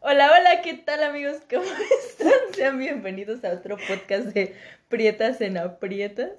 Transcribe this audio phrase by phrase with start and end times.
[0.00, 1.36] Hola, hola, ¿qué tal amigos?
[1.48, 1.62] ¿Cómo
[2.08, 2.32] están?
[2.54, 4.54] Sean bienvenidos a otro podcast de
[4.88, 6.30] Prietas en Aprietas.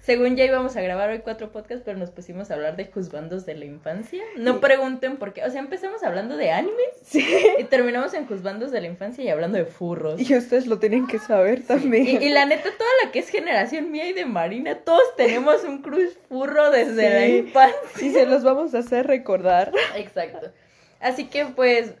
[0.00, 3.44] Según ya íbamos a grabar hoy cuatro podcasts, pero nos pusimos a hablar de juzbandos
[3.44, 4.22] de la infancia.
[4.36, 5.42] No pregunten por qué.
[5.44, 7.26] O sea, empezamos hablando de animes Sí.
[7.58, 10.20] y terminamos en juzbandos de la infancia y hablando de furros.
[10.20, 12.06] Y ustedes lo tienen que saber también.
[12.06, 15.64] Y, y la neta, toda la que es generación mía y de Marina, todos tenemos
[15.64, 18.06] un crush furro desde la infancia.
[18.06, 19.72] Y se los vamos a hacer recordar.
[19.96, 20.52] Exacto.
[21.00, 21.94] Así que pues,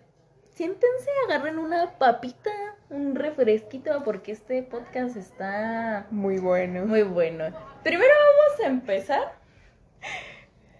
[0.56, 2.50] siéntense, agarren una papita,
[2.88, 6.86] un refresquito, porque este podcast está Muy bueno.
[6.86, 7.44] muy bueno.
[7.84, 9.34] Primero vamos a empezar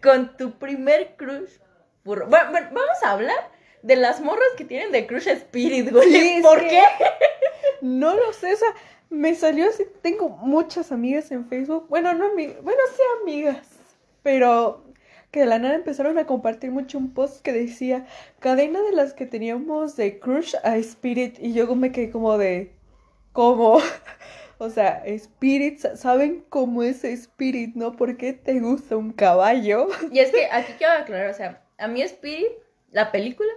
[0.03, 1.59] con tu primer crush
[2.03, 2.27] furro.
[2.27, 3.51] Bueno, bueno, vamos a hablar
[3.83, 6.11] de las morras que tienen de crush spirit, güey.
[6.11, 6.83] Sí, ¿Por qué?
[7.83, 8.75] No lo sé, o sea,
[9.11, 9.85] me salió así.
[10.01, 11.87] Tengo muchas amigas en Facebook.
[11.91, 13.69] Bueno, no amigas, bueno, sí amigas.
[14.23, 14.86] Pero
[15.31, 18.07] que de la nada empezaron a compartir mucho un post que decía
[18.41, 21.39] cadena de las que teníamos de crush a Spirit.
[21.41, 22.73] Y yo me quedé como de.
[23.33, 23.79] ¿Cómo?
[24.59, 27.75] O sea, Spirit, ¿saben cómo es Spirit?
[27.75, 27.93] ¿No?
[27.93, 29.89] ¿Por qué te gusta un caballo?
[30.11, 32.47] Y es que aquí quiero aclarar, o sea, a mí Spirit,
[32.91, 33.53] la película,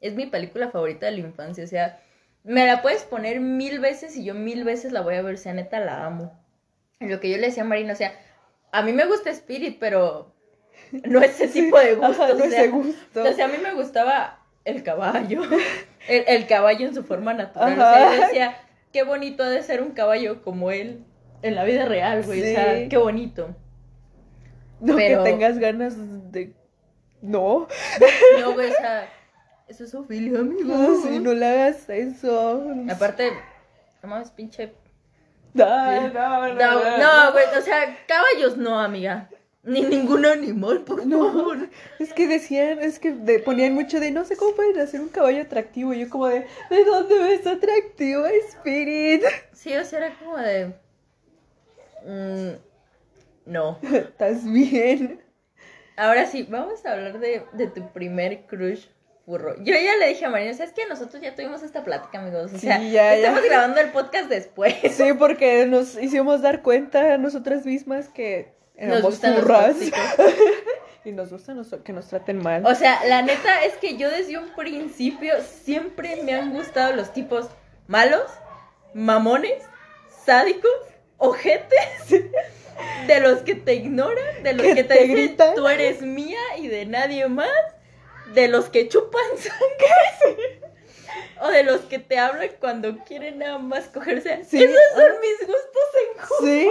[0.00, 1.64] es mi película favorita de la infancia.
[1.64, 2.00] O sea,
[2.44, 5.38] me la puedes poner mil veces y yo mil veces la voy a ver, o
[5.38, 6.32] sea, neta la amo.
[7.00, 8.12] Lo que yo le decía a Marina, o sea,
[8.70, 10.35] a mí me gusta Spirit, pero
[10.92, 12.22] no ese tipo de gusto.
[12.24, 13.22] Ajá, o no sea, ese gusto.
[13.24, 15.42] o sea, a mí me gustaba el caballo,
[16.08, 17.72] el, el caballo en su forma natural.
[17.72, 18.56] O sea, yo decía,
[18.92, 21.04] qué bonito ha de ser un caballo como él
[21.42, 22.40] en la vida real, güey.
[22.40, 23.54] O sea, qué bonito.
[24.80, 25.94] No pero- que tengas ganas
[26.32, 26.52] de.
[27.22, 27.66] No,
[28.40, 29.08] No, güey, o sea,
[29.68, 30.76] eso es Ophelia, amigo.
[30.76, 32.62] no, si no le hagas eso.
[32.90, 33.32] Aparte,
[34.02, 34.74] no mames, pinche.
[35.54, 35.64] No,
[36.10, 39.30] no, No, no, güey, o sea, caballos no, amiga.
[39.66, 41.68] Ni ningún animal, por No, favor.
[41.98, 45.08] es que decían, es que de- ponían mucho de no sé cómo pueden hacer un
[45.08, 45.92] caballo atractivo.
[45.92, 49.22] Y yo, como de, ¿de dónde ves atractivo, Spirit?
[49.52, 50.72] Sí, o sea, era como de.
[52.06, 52.50] mm,
[53.46, 53.78] no.
[53.92, 55.20] ¿Estás bien?
[55.96, 58.86] Ahora sí, vamos a hablar de, de tu primer crush
[59.24, 59.56] furro.
[59.64, 62.52] Yo ya le dije a Marina, ¿sabes que Nosotros ya tuvimos esta plática, amigos.
[62.52, 63.14] O Sí, sea, ya, ya.
[63.16, 64.74] estamos grabando el podcast después.
[64.92, 69.74] Sí, porque nos hicimos dar cuenta a nosotras mismas que Nos gustan los furras.
[69.74, 70.00] tóxicos.
[71.04, 71.54] y nos gusta
[71.84, 72.66] que nos traten mal.
[72.66, 77.12] O sea, la neta es que yo desde un principio siempre me han gustado los
[77.12, 77.46] tipos
[77.86, 78.28] malos,
[78.92, 79.62] mamones,
[80.24, 80.70] sádicos,
[81.18, 82.10] ojetes,
[83.06, 85.54] de los que te ignoran, de los Que te dicen gritan.
[85.54, 87.48] tú eres mía y de nadie más,
[88.34, 89.56] de los que chupan sangre.
[91.66, 94.44] Los que te hablan cuando quieren nada más cogerse.
[94.44, 95.20] Sí, Esos son ah.
[95.20, 96.50] mis gustos en común.
[96.50, 96.68] Sí,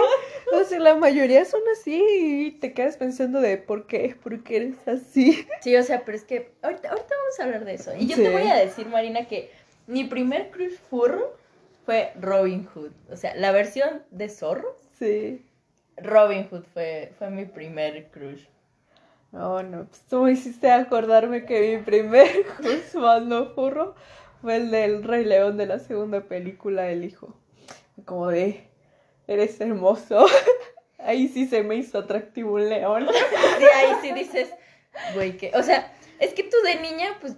[0.54, 4.16] o sea, la mayoría son así y te quedas pensando de ¿por qué?
[4.22, 5.46] ¿Por qué eres así?
[5.60, 7.92] Sí, o sea, pero es que ahorita, ahorita vamos a hablar de eso.
[7.96, 8.22] Y yo Sí.
[8.22, 9.50] te voy a decir, Marina, que
[9.86, 11.36] mi primer crush furro
[11.84, 12.90] fue Robin Hood.
[13.10, 14.76] O sea, la versión de zorro.
[14.98, 15.44] Sí.
[15.98, 18.44] Robin Hood fue, fue mi primer crush.
[19.32, 22.26] No, no, pues tú me hiciste acordarme que mi primer
[23.24, 23.94] no furro
[24.46, 27.34] fue el del Rey León de la segunda película, El Hijo.
[28.04, 28.68] Como de,
[29.26, 30.24] eres hermoso.
[31.00, 33.08] Ahí sí se me hizo atractivo un león.
[33.58, 34.50] Sí, ahí sí dices,
[35.14, 35.50] güey, que.
[35.54, 37.34] O sea, es que tú de niña, pues.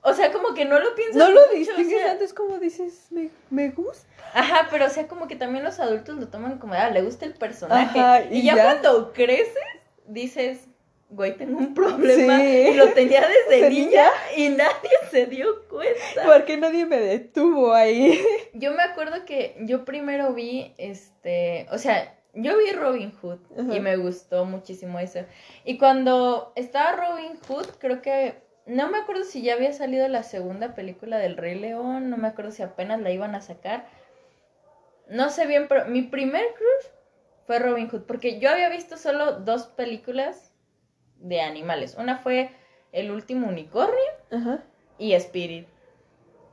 [0.00, 1.16] O sea, como que no lo piensas.
[1.16, 4.06] No lo mucho, o distingues sea, antes como dices, me, me gusta.
[4.32, 7.26] Ajá, pero o sea, como que también los adultos lo toman como, ah, le gusta
[7.26, 7.98] el personaje.
[7.98, 8.62] Ajá, y, y ya, ya.
[8.62, 9.52] cuando creces,
[10.06, 10.68] dices,
[11.08, 12.38] güey, tengo un problema.
[12.38, 12.68] Sí.
[12.70, 14.06] Y lo tenía desde ¿De niña
[14.36, 16.24] y nadie se dio cuenta.
[16.24, 18.20] Porque nadie me detuvo ahí.
[18.54, 23.74] Yo me acuerdo que yo primero vi, este, o sea, yo vi Robin Hood Ajá.
[23.74, 25.20] y me gustó muchísimo eso.
[25.64, 28.34] Y cuando estaba Robin Hood, creo que,
[28.66, 32.28] no me acuerdo si ya había salido la segunda película del Rey León, no me
[32.28, 33.86] acuerdo si apenas la iban a sacar.
[35.08, 36.92] No sé bien, pero mi primer crush
[37.46, 40.52] fue Robin Hood, porque yo había visto solo dos películas
[41.18, 41.96] de animales.
[41.98, 42.50] Una fue
[42.92, 43.96] El último unicornio
[44.30, 44.62] Ajá,
[44.98, 45.66] y Spirit.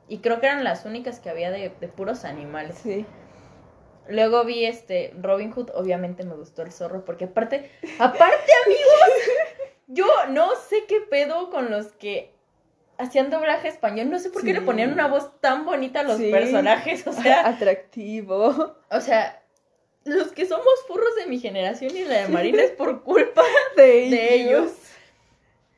[0.08, 2.78] Y creo que eran las únicas que había de, de puros animales.
[2.82, 3.06] sí.
[4.06, 9.10] Luego vi este Robin Hood, obviamente me gustó el zorro, porque aparte, aparte amigos,
[9.86, 12.34] yo no sé qué pedo con los que
[12.98, 14.52] hacían doblaje español, no sé por qué Sí.
[14.52, 16.30] le ponían una voz tan bonita a los Sí.
[16.30, 18.76] personajes, o sea, Atractivo.
[18.90, 19.42] o sea,
[20.04, 23.42] los que somos furros de mi generación y la de Marina es por culpa
[23.76, 24.72] De, de ellos.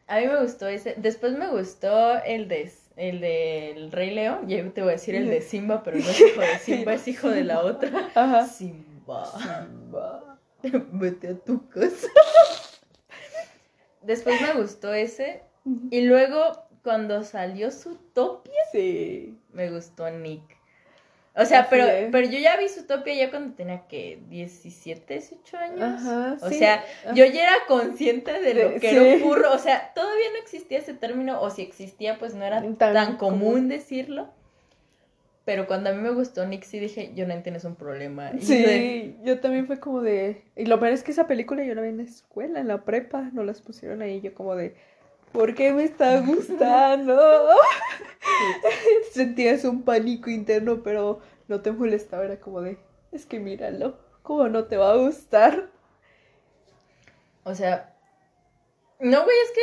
[0.09, 0.95] A mí me gustó ese.
[0.99, 4.47] Después me gustó el de el del Rey León.
[4.49, 7.09] Ya te voy a decir el de Simba, pero no es hijo de Simba, es
[7.09, 8.11] hijo de la otra.
[8.15, 8.47] Ajá.
[8.47, 9.27] Simba.
[9.39, 10.39] Simba.
[10.63, 12.09] Vete a tu casa.
[14.03, 15.43] Después me gustó ese.
[15.91, 19.37] Y luego, cuando salió Zootopia, Sí.
[19.53, 20.56] me gustó Nick.
[21.39, 22.09] O sea, Así pero, es.
[22.11, 25.83] pero yo ya vi Zootopia ya cuando tenía que 17, 18 años.
[25.83, 26.55] Ajá, O sí.
[26.59, 27.13] sea, Ah.
[27.15, 29.19] yo ya era consciente de lo De- que era un sí.
[29.23, 29.53] furro.
[29.53, 33.17] O sea, todavía no existía ese término, o si existía, pues no era Tan tan,
[33.19, 33.69] común, común.
[33.69, 34.29] decirlo.
[35.45, 38.33] Pero cuando a mí me gustó sí dije, yo no tienes un problema.
[38.35, 40.43] Y Sí, de- yo también fue como de...
[40.57, 42.83] Y lo peor es que esa película yo la vi en la escuela, en la
[42.85, 44.75] prepa, no las pusieron ahí, yo como de...
[45.33, 47.15] ¿Por qué me está gustando?
[49.17, 52.79] Sentías un pánico interno, pero no te molestaba, era como de...
[53.13, 55.71] Es que míralo, ¿cómo no te va a gustar?
[57.45, 57.95] O sea,
[58.99, 59.61] no, güey, es que.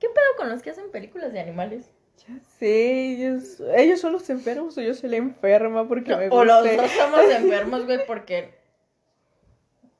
[0.00, 1.90] ¿Qué pedo con los que hacen películas de animales?
[2.26, 6.44] Ya sé, ellos, ellos son los enfermos o yo soy la enferma porque me o
[6.44, 8.54] los dos somos enfermos, güey, porque.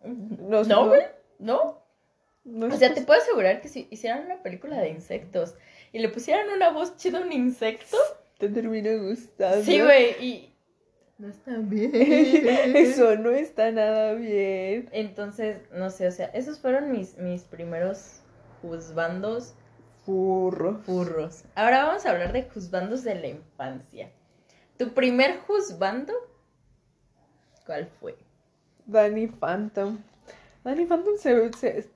[0.02, 1.02] Nos- No, güey,
[1.38, 1.82] no.
[2.44, 5.55] no O sea, te puedo asegurar que si hicieran una película de insectos
[5.93, 7.96] y le pusieran una voz chida a un insecto.
[8.38, 9.64] Te termina gustando.
[9.64, 10.50] Sí, güey, y.
[11.19, 11.90] No está bien.
[12.75, 14.88] Eso no está nada bien.
[14.92, 18.20] Entonces, no sé, o sea, esos fueron mis, mis primeros
[18.62, 19.54] juzbandos
[20.04, 20.81] Furro.
[20.81, 21.44] furros.
[21.54, 24.10] Ahora vamos a hablar de juzbandos de la infancia.
[24.76, 26.12] ¿Tu primer juzbando?
[27.64, 28.16] ¿Cuál fue?
[28.86, 29.98] Danny Phantom.
[30.64, 31.88] Danny Phantom se, se-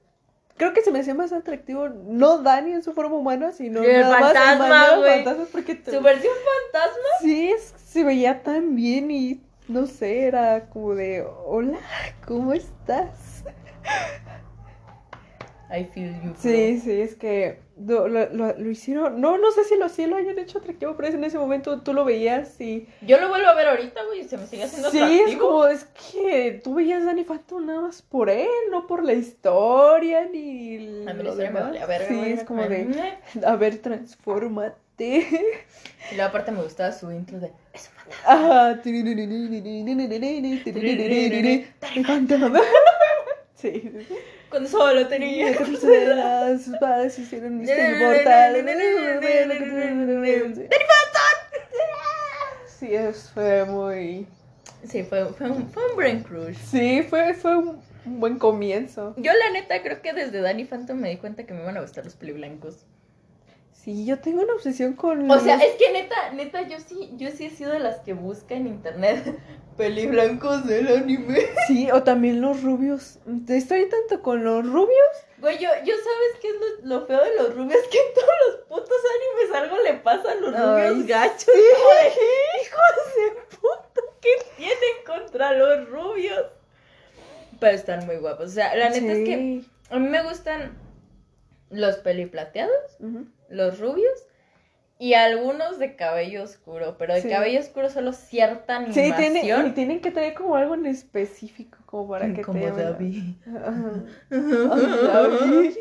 [0.58, 4.00] creo que se me hacía más atractivo no Danny en su forma humana, sino El
[4.02, 5.14] nada más fantasma, Manuel güey.
[5.24, 6.34] fantasma, porque te- ¿Su versión
[6.72, 7.04] fantasma?
[7.22, 11.78] sí es- se veía tan bien y no sé, era como de hola,
[12.26, 13.44] ¿cómo estás?
[15.70, 16.30] I feel you.
[16.30, 16.34] bro.
[16.38, 20.16] Sí, sí, es que lo, lo- lo- hicieron, no, no sé si lo, sí lo
[20.16, 23.54] hayan hecho atractivo, pero en ese momento tú lo veías y Yo lo vuelvo a
[23.54, 25.28] ver ahorita, güey, se me sigue haciendo Sí, atractivo.
[25.28, 29.04] es como, es que tú veías a Danny Phantom nada más por él, no por
[29.04, 30.76] la historia ni
[31.06, 31.62] A mí lo historia me demás.
[31.64, 33.14] valía verga, Sí, es como de,
[33.46, 34.76] a ver, transfórmate.
[36.10, 37.52] Y luego aparte me gustaba su intro de...
[37.72, 38.12] Es un.
[38.26, 38.80] Ajá.
[43.54, 43.90] Sí,
[44.50, 45.56] Cuando solo tenía...
[45.56, 48.66] Terceras, sus padres hicieron un misterio mortal.
[52.78, 54.26] Sí, eso fue muy...
[54.88, 56.56] Sí, fue, fue, un, fue un brain crush.
[56.56, 59.14] Sí, fue, fue un un buen comienzo.
[59.16, 61.80] Yo la neta creo que desde Danny Phantom me di cuenta que me iban a
[61.80, 62.86] gustar los peliblancos.
[63.82, 67.10] Sí, yo tengo una obsesión con O sea, los- es que neta, neta, yo sí,
[67.16, 69.38] yo sí he sido de las que busca en internet
[69.76, 71.38] peliblancos del anime.
[71.68, 73.18] Sí, o también los rubios.
[73.48, 75.08] Estoy tanto con los rubios.
[75.38, 76.54] Güey, yo, yo sabes qué es
[76.84, 80.32] lo, lo feo de los rubios, que en todos los putos animes algo le pasa
[80.32, 81.46] a los Ay, rubios gachos.
[81.46, 81.52] De,
[82.62, 86.46] hijos de puta, ¿qué tienen contra los rubios?
[87.60, 88.46] Pero están muy guapos.
[88.46, 89.68] O sea, la neta es que Sí.
[89.90, 90.76] a mí me gustan
[91.70, 93.26] los peliplateados, Ujú.
[93.48, 94.26] Los rubios
[94.98, 96.96] y algunos de cabello oscuro.
[96.98, 97.28] Pero de Sí.
[97.28, 99.32] cabello oscuro solo cierta Sí, animación.
[99.32, 103.34] tiene, y tienen que tener como algo en específico, como para que como te David.
[103.46, 104.02] Ajá.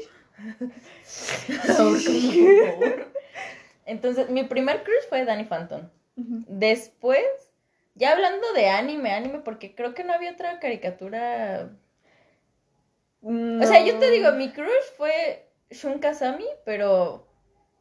[3.86, 5.90] Entonces, mi primer crush fue Danny Phantom.
[6.16, 7.24] Después,
[7.96, 11.70] ya hablando de anime, anime, porque creo que no había otra caricatura.
[13.22, 17.27] O sea, yo te digo, mi crush fue Shun Kazami, pero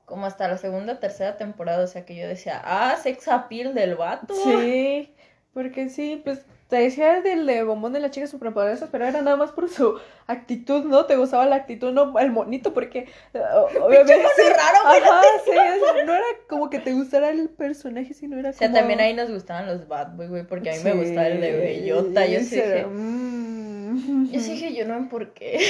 [0.07, 3.97] como hasta la segunda, tercera temporada, o sea que yo decía, ah, sex appeal del
[3.97, 4.35] vato.
[4.35, 5.13] Sí,
[5.53, 9.37] porque sí, pues te decía del de bombón de las chicas superpoderosas, pero era nada
[9.37, 11.07] más por su actitud, ¿no?
[11.07, 13.41] Te gustaba la actitud, no el monito, porque eh,
[13.81, 18.15] obviamente mono raro, Ajá, sí, o sea, no era como que te gustara el personaje,
[18.15, 20.75] sino era O sea, como también ahí nos gustaban los bad boy, güey, porque a
[20.75, 22.27] mí me gustaba el de Sí, Bellota.
[22.27, 24.31] Yo sí dije, mm.
[24.31, 25.61] yo sí dije, yo no, ¿por qué?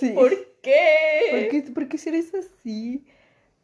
[0.00, 0.10] Sí.
[0.10, 1.48] ¿Por ¿Por qué?
[1.50, 3.04] qué, por qué eres así?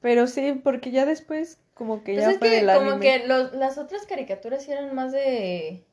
[0.00, 3.00] Pero sí, porque ya después como que Pues ya es fue que del como anime.
[3.00, 5.84] que los, las otras caricaturas eran más de...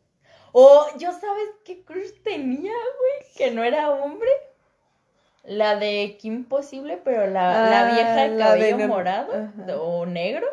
[0.53, 4.29] O yo sabes qué crush tenía, güey, que no era hombre.
[5.43, 9.77] La de Kim Possible, pero la, la Ah, vieja de cabello morado Ajá.
[9.81, 10.47] o negro.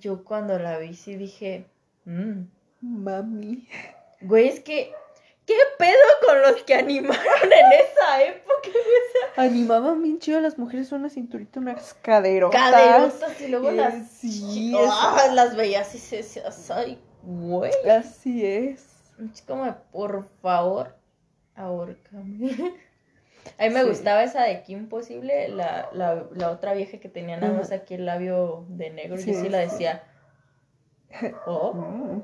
[0.00, 1.66] Yo cuando la vi sí dije,
[2.04, 2.42] "Mm".
[2.80, 3.68] Mami.
[4.20, 4.92] güey, es que,
[5.46, 5.92] ¿qué pedo
[6.26, 8.68] con los que animaron en esa época?
[9.36, 12.70] Animaban bien chido a las mujeres una cinturita, unas caderotas.
[12.72, 14.08] Caderotas y luego Eh, las...
[14.10, 17.72] sí, Ah, las veías y se decías, ay, güey.
[17.88, 19.12] Así es.
[19.32, 20.94] Es como, por favor,
[21.54, 22.50] ahórcame.
[23.58, 23.88] A mí me Sí.
[23.88, 27.94] gustaba esa de Kim Posible, la, la, la otra vieja que tenía nada más aquí
[27.94, 29.16] el labio de negro.
[29.18, 30.02] Sí, yo sí la decía.
[31.46, 32.22] Oh.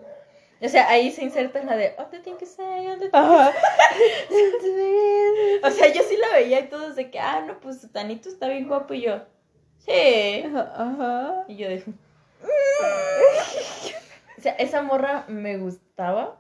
[0.62, 0.66] Mm.
[0.66, 3.11] O sea, ahí se inserta la de, oh, te tengo que say, oh, que-".
[5.66, 8.49] O sea, yo sí la veía y todos de que, ah, no, pues Tanito está
[8.49, 9.23] bien guapo y yo.
[9.78, 10.45] Sí.
[10.54, 11.45] Ajá.
[11.49, 11.90] Y yo dije.
[14.38, 16.38] o sea, esa morra me gustaba.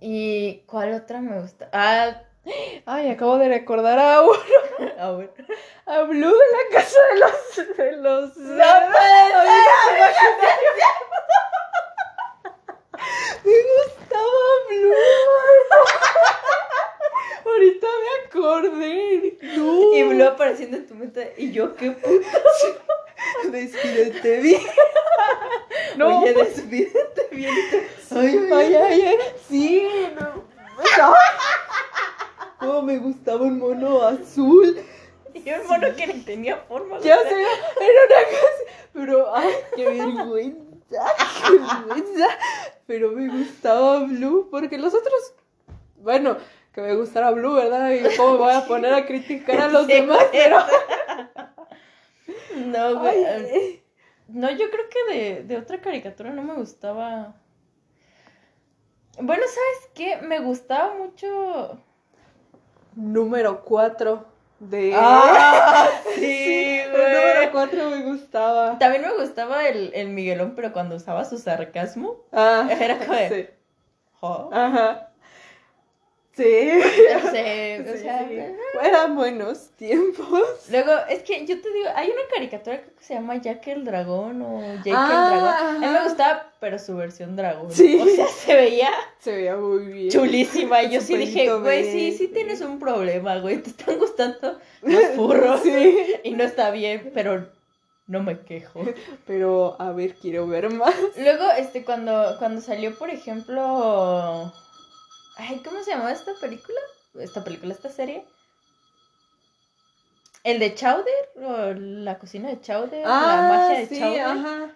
[0.00, 1.70] ¿Y cuál otra me gusta?
[1.72, 2.20] Ah,
[2.86, 4.38] Ay, acabo de recordar a uno.
[4.98, 5.32] a ver.
[5.86, 7.56] A Blue de la casa de los.
[7.76, 8.64] De los ¡No
[13.44, 14.94] Blue.
[17.44, 19.38] Ahorita me acordé.
[19.56, 19.94] No.
[19.94, 21.34] Y Blue apareciendo en tu mente.
[21.36, 22.28] Y yo, qué puta.
[23.50, 24.62] Despídete bien.
[25.96, 26.20] No.
[26.20, 27.54] Oye, despídete bien.
[28.10, 29.18] Ay, ay, ay, ay.
[29.48, 30.44] Sí, no.
[30.98, 31.14] No.
[32.66, 34.82] Oh, me gustaba un mono azul.
[35.34, 36.98] Y un mono que ni tenía forma.
[37.00, 38.62] Ya sé, era una casa.
[38.92, 40.63] Pero, ay, qué vergüenza.
[42.86, 45.34] Pero me gustaba Blue, porque los otros.
[45.96, 46.36] Bueno,
[46.72, 47.90] que me gustara Blue, ¿verdad?
[47.90, 50.30] Y cómo me voy a poner a criticar a los Sí, demás, güey.
[50.32, 50.58] pero.
[52.66, 53.24] No, güey.
[53.24, 53.82] Ay,
[54.28, 57.34] No, yo creo que de, de otra caricatura no me gustaba.
[59.20, 60.16] Bueno, ¿sabes qué?
[60.26, 61.78] Me gustaba mucho.
[62.96, 64.24] Número 4
[64.70, 64.92] de.
[64.96, 65.88] ¡Ah!
[66.14, 67.50] Sí, Sí, el número güey.
[67.50, 68.78] 4 me gustaba.
[68.78, 72.16] También me gustaba el, el Miguelón, pero cuando usaba su sarcasmo.
[72.32, 73.46] Ah, Era como sí.
[74.20, 74.50] jo.
[74.52, 75.08] Ajá.
[76.36, 76.68] Sí.
[77.16, 78.38] O sea, o Sí, sea, sí.
[78.82, 80.42] Eran buenos tiempos.
[80.70, 84.42] Luego, es que yo te digo, hay una caricatura que se llama Jack el Dragón
[84.42, 85.54] o Jake Ah, el Dragón.
[85.54, 87.70] A mí me gustaba, pero su versión dragón.
[87.70, 88.00] Sí.
[88.00, 90.10] O sea, se veía Se veía muy bien.
[90.10, 90.82] chulísima.
[90.82, 93.58] Y yo sí dije, güey, sí, sí tienes un problema, güey.
[93.62, 95.60] Te están gustando los furros.
[95.62, 96.14] Sí.
[96.24, 97.46] Y no está bien, pero
[98.08, 98.82] no me quejo.
[99.26, 100.94] Pero, a ver, quiero ver más.
[101.16, 104.52] Luego, este, cuando, cuando salió, por ejemplo.
[105.36, 106.78] Ay, ¿cómo se llamaba esta película?
[107.18, 108.24] Esta película, esta serie.
[110.44, 114.20] El de Chowder, o la cocina de Chowder, la magia de sí, Chowder.
[114.20, 114.70] ajá.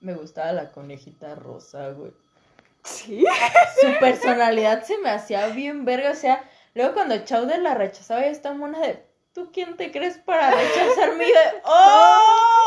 [0.00, 2.12] Me gustaba la conejita rosa, güey.
[2.84, 3.24] Sí.
[3.80, 8.30] Su personalidad se me hacía bien verga, o sea, luego cuando Chowder la rechazaba, ella
[8.30, 11.24] estaba mona de, ¿tú quién te crees para rechazarme?
[11.28, 12.59] Y de, ¡oh!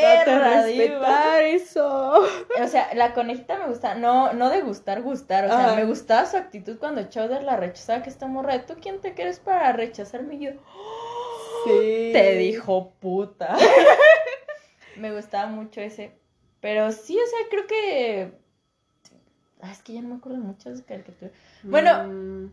[0.00, 1.40] Perra, diva.
[1.42, 2.22] eso.
[2.62, 5.74] O sea, la conejita me gusta, no, no de gustar, gustar, o sea, Ajá.
[5.76, 9.14] me gustaba su actitud cuando Chowder la rechazaba, que esta morra de, ¿tú quién te
[9.14, 10.34] crees para rechazarme?
[10.36, 10.50] Y yo,
[11.64, 12.10] Sí.
[12.12, 13.56] te dijo puta.
[14.96, 16.12] me gustaba mucho ese,
[16.60, 18.32] pero sí, o sea, creo que...
[19.60, 21.30] Ah, es que ya no me acuerdo mucho de esa caricatura.
[21.62, 22.50] Bueno, Mm,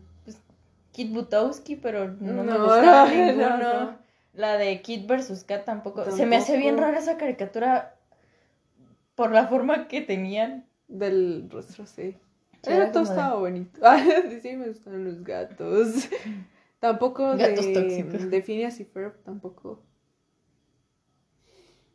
[0.92, 3.58] Kid Butowski, pero no, me gustaba no, ninguno.
[3.58, 4.01] no.
[4.32, 5.44] La de Kid vs.
[5.44, 6.10] Kat tampoco.
[6.10, 7.96] Se me hace bien rara esa caricatura
[9.14, 10.66] por la forma que tenían.
[10.88, 12.16] del rostro, sí.
[12.64, 13.80] Como de- estaba bonito.
[14.42, 16.08] Sí, me gustan los gatos.
[16.80, 18.30] Tampoco Gatos de, tóxicos.
[18.30, 19.82] de Phineas y Ferb, tampoco.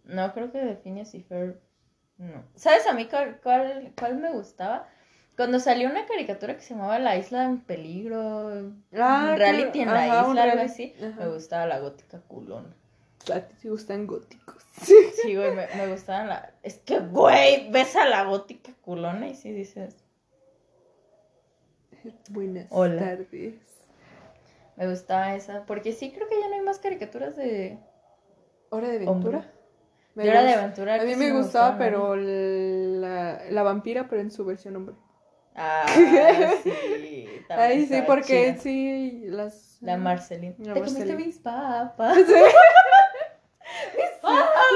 [0.05, 1.59] No, creo que de Phineas y Ferb.
[2.17, 2.43] No.
[2.55, 4.87] ¿Sabes a mí cuál, cuál, cuál me gustaba?
[5.37, 10.03] Cuando salió una caricatura que se llamaba La Isla en Peligro, Ah, reality en la
[10.19, 11.23] Ajá, isla, algo así, Ajá.
[11.25, 12.75] me gustaba la gótica culona.
[13.33, 14.63] A ti te gustan góticos.
[14.81, 16.53] Sí, güey, me, me gustaba la...
[16.63, 19.95] Es que, güey, ves a la gótica culona y sí dices...
[22.29, 22.99] Buenas Hola.
[22.99, 23.55] tardes.
[24.75, 27.77] Me gustaba esa, porque sí creo que ya no hay más caricaturas de...
[28.69, 29.37] Hora de Hombre.
[29.37, 29.51] aventura.
[30.15, 30.95] Me de hora de aventura.
[30.95, 34.95] A mí me gustaba, gustaban, pero la, la vampira, pero en su versión hombre.
[35.57, 35.85] Ah,
[36.63, 37.27] sí.
[37.47, 38.61] también Ay, sí, porque chida.
[38.61, 39.77] sí, las...
[39.81, 40.55] La Marceline.
[40.59, 41.25] La Te comiste Marceline.
[41.25, 42.17] mis papas.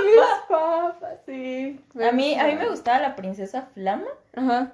[0.05, 1.79] Mis papas, sí.
[2.03, 2.99] A mí, a mí me gustaba.
[2.99, 4.73] la princesa Flama, Ajá.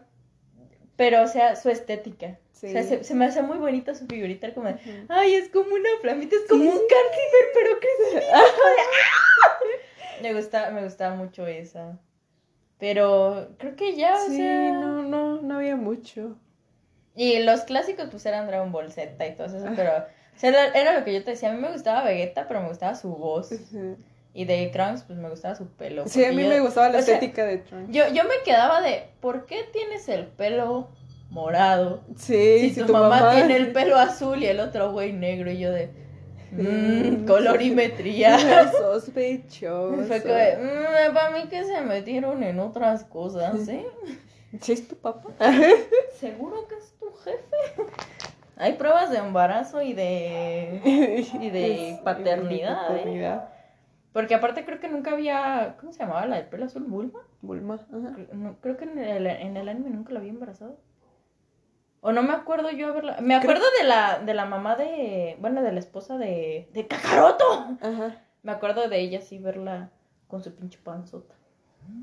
[0.96, 2.38] pero, o sea, su estética.
[2.54, 2.68] Sí.
[2.68, 4.78] O sea, se, se me hace muy bonita su figurita, como de,
[5.10, 6.84] ay, es como una flamita, es como Sí, un sí.
[6.90, 7.88] Carcifer, pero que
[10.24, 12.00] Me gustaba, me gustaba mucho esa.
[12.80, 14.72] Pero creo que ya, o Sí, sea...
[14.74, 16.36] no, no, no había mucho.
[17.16, 19.92] Y los clásicos pues eran Dragon Ball Z y todo eso, pero...
[20.36, 22.68] O sea, era, lo que yo te decía, a mí me gustaba Vegeta, pero me
[22.70, 23.50] gustaba su voz.
[24.36, 26.08] Y de Trunks, pues me gustaba su pelo.
[26.08, 27.92] Sí, a mí yo- me gustaba la sea, estética de Trunks.
[27.92, 30.90] Yo, yo me quedaba de, ¿por qué tienes el pelo
[31.32, 32.04] morado?
[32.18, 35.50] Sí, Si tu, mamá, tiene el pelo azul y el otro güey negro.
[35.50, 35.90] Y yo de,
[36.52, 38.38] Mm, colorimetría.
[38.72, 40.04] Sospechoso.
[40.04, 43.86] Fue que, mmm, para mí que se metieron en otras cosas, ¿eh?
[44.62, 45.30] ¿Sí es tu papá?
[46.20, 47.92] ¿Seguro que es tu jefe?
[48.56, 50.82] Hay pruebas de embarazo y de...
[51.42, 52.88] y de paternidad, ¿eh?
[52.88, 53.50] paternidad.
[54.14, 55.76] Porque aparte creo que nunca había...
[55.80, 56.86] ¿Cómo se llamaba la del pelo azul?
[56.86, 57.20] ¿Bulma?
[57.42, 57.76] Bulma.
[57.76, 58.16] Ajá.
[58.34, 60.78] No, creo que en el, en el anime nunca la había embarazado.
[62.02, 63.18] O no me acuerdo yo haberla...
[63.22, 65.36] Me acuerdo de la, de la mamá de...
[65.40, 66.70] Bueno, de la esposa de...
[66.74, 67.44] De Kakaroto.
[67.82, 68.22] Ajá.
[68.44, 69.90] me acuerdo de ella sí verla
[70.28, 71.36] con su pinche panzota.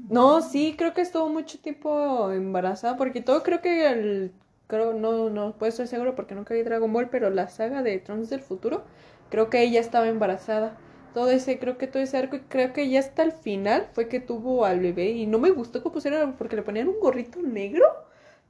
[0.09, 4.33] No, sí, creo que estuvo mucho tiempo embarazada, porque todo creo que el,
[4.67, 7.99] creo, no, no puedo estar seguro porque nunca vi Dragon Ball, pero la saga de
[7.99, 8.85] Trunks del futuro,
[9.31, 10.77] creo que ella estaba embarazada.
[11.13, 14.09] Todo ese, creo que todo ese arco, y creo que ya hasta el final fue
[14.09, 17.41] que tuvo al bebé, y no me gustó que pusieron, porque le ponían un gorrito
[17.41, 17.87] negro,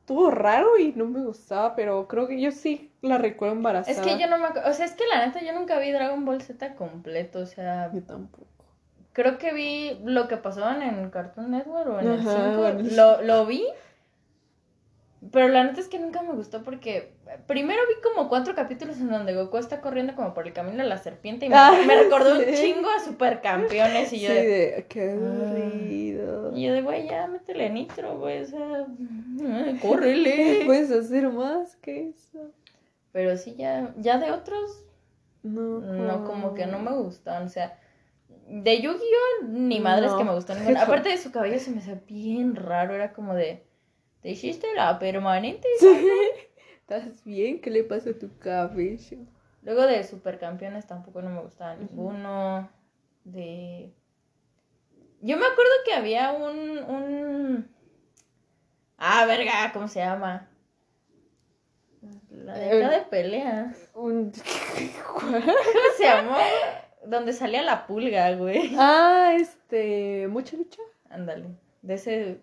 [0.04, 3.96] estuvo raro y no me gustaba, pero creo que yo sí la recuerdo embarazada.
[3.96, 5.92] Es que yo no me acuerdo, o sea, es que la neta yo nunca vi
[5.92, 8.44] Dragon Ball Z completo, o sea, Yo tampoco.
[9.14, 12.66] creo que vi lo que pasaban en Cartoon Network o en el Ajá, 5, o
[12.66, 13.64] en el- lo, lo vi,
[15.32, 17.12] pero la neta es que nunca me gustó porque
[17.46, 20.88] primero vi como cuatro capítulos en donde Goku está corriendo como por el camino de
[20.88, 22.54] la serpiente y me, Ah, me recordó un sí.
[22.54, 25.14] chingo a Supercampeones y Sí, yo de, de, qué Ah.
[25.14, 26.52] aburrido.
[26.56, 28.86] y yo de, güey, ya métele nitro, güey, o sea,
[29.82, 30.62] córrele.
[30.66, 32.50] Puedes hacer más que eso.
[33.12, 34.84] Pero sí, ya, ya de otros,
[35.42, 37.78] No, no, como que no me gustan, o sea,
[38.48, 39.44] de Yu-Gi-Oh!
[39.46, 40.18] ni madres No.
[40.18, 40.82] que me gustan ninguna.
[40.82, 43.62] Aparte de su cabello se me hacía bien raro, era como de,
[44.24, 45.68] ¿te hiciste la permanente?
[46.80, 47.60] ¿Estás bien?
[47.60, 49.18] ¿Qué le pasa a tu cabello?
[49.62, 52.70] Luego de Supercampeones tampoco no me gustaba ninguno.
[53.22, 53.92] De.
[55.20, 56.78] Yo me acuerdo que había un.
[56.78, 57.68] un...
[58.96, 60.48] Ah, verga, ¿cómo se llama?
[62.30, 63.74] La de, la de pelea.
[63.92, 64.32] Un...
[65.06, 65.38] ¿Cómo
[65.98, 66.36] se llamó?
[67.04, 68.74] Donde salía la pulga, güey.
[68.78, 70.28] ah, este...
[70.28, 70.80] ¿Mucha lucha?
[71.10, 71.44] Ándale.
[71.82, 72.40] De ese.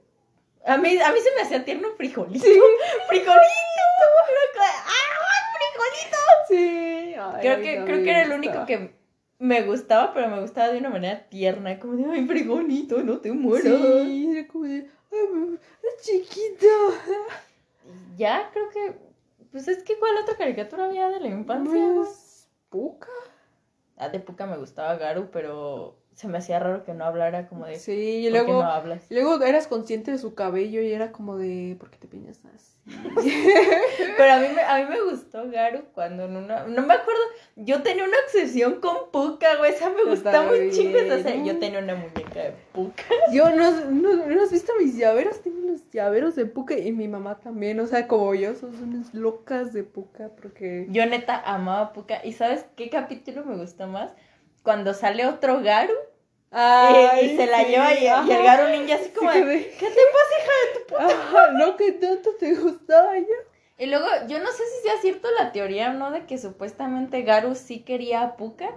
[0.65, 2.46] A mí, a mí se me hacía tierno frijolito.
[2.46, 2.60] Sí.
[3.08, 3.41] ¡Frijolito!
[4.60, 6.18] ¡Ah, frijolito!
[6.48, 7.15] Sí.
[7.18, 8.94] Ay, Creo que, creo que era el único que
[9.39, 13.32] me gustaba, pero me gustaba de una manera tierna, como de, ay, frijolito, no te
[13.32, 13.74] mueras.
[14.06, 14.88] Sí, era como de...
[15.12, 16.68] Ay, es chiquito.
[18.18, 18.96] Ya, creo que,
[19.51, 21.91] pues es que ¿cuál otra caricatura había de la infancia?
[21.96, 23.10] Pues, ¿Puca?
[23.98, 27.65] Ah, de Puka me gustaba Garu, pero se me hacía raro que no hablara como
[27.65, 28.63] de, Sí, y ¿por qué luego...
[28.63, 29.03] no hablas?
[29.10, 31.75] y luego eras consciente de su cabello y era como de...
[31.79, 32.72] ¿Por qué te peinas así?
[34.18, 36.66] Pero a mí, me, a mí me gustó Garu cuando en una...
[36.66, 37.22] No me acuerdo,
[37.55, 40.72] yo tenía una obsesión con Puka, güey, esa me gustaba también.
[40.72, 41.46] chingo esa serie.
[41.46, 43.03] Yo tenía una muñeca de Puka.
[43.33, 47.07] Yo no, no, ¿no has visto mis llaveros, tengo los llaveros de Puka y mi
[47.07, 50.88] mamá también, o sea, como yo, son unas locas de Puka porque...
[50.90, 52.25] Yo neta amaba Puka.
[52.25, 54.12] ¿Y sabes qué capítulo me gustó más?
[54.64, 55.94] Cuando sale otro Garu
[56.52, 60.02] y, y se la lleva y, y el Garu ninja así como de, ¿qué te
[60.14, 61.06] pasa, hija de tu puta?
[61.06, 63.26] Ajá, no, que tanto te gustaba ya.
[63.81, 67.24] Y luego, yo no sé si sea cierto la teoría o no de que supuestamente
[67.24, 68.70] Garu sí quería a Puka,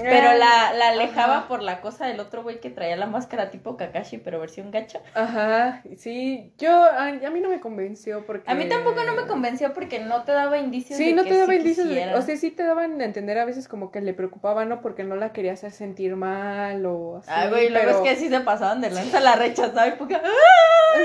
[0.00, 1.48] pero la, la alejaba Ajá.
[1.48, 5.00] por la cosa del otro güey que traía la máscara tipo Kakashi, pero versión gacha.
[5.14, 8.50] Ajá, sí, yo, a, a mí no me convenció porque...
[8.50, 11.30] A mí tampoco no me convenció porque no te daba indicios Sí, de no que
[11.30, 13.90] te daba sí indicios, de- o sea, sí te daban a entender a veces como
[13.90, 14.82] que le preocupaba, ¿no?
[14.82, 18.04] Porque no la quería hacer sentir mal o así, Ay, güey, luego pero...
[18.04, 20.20] es que sí se pasaban de lanza, la rechazaba y Puka.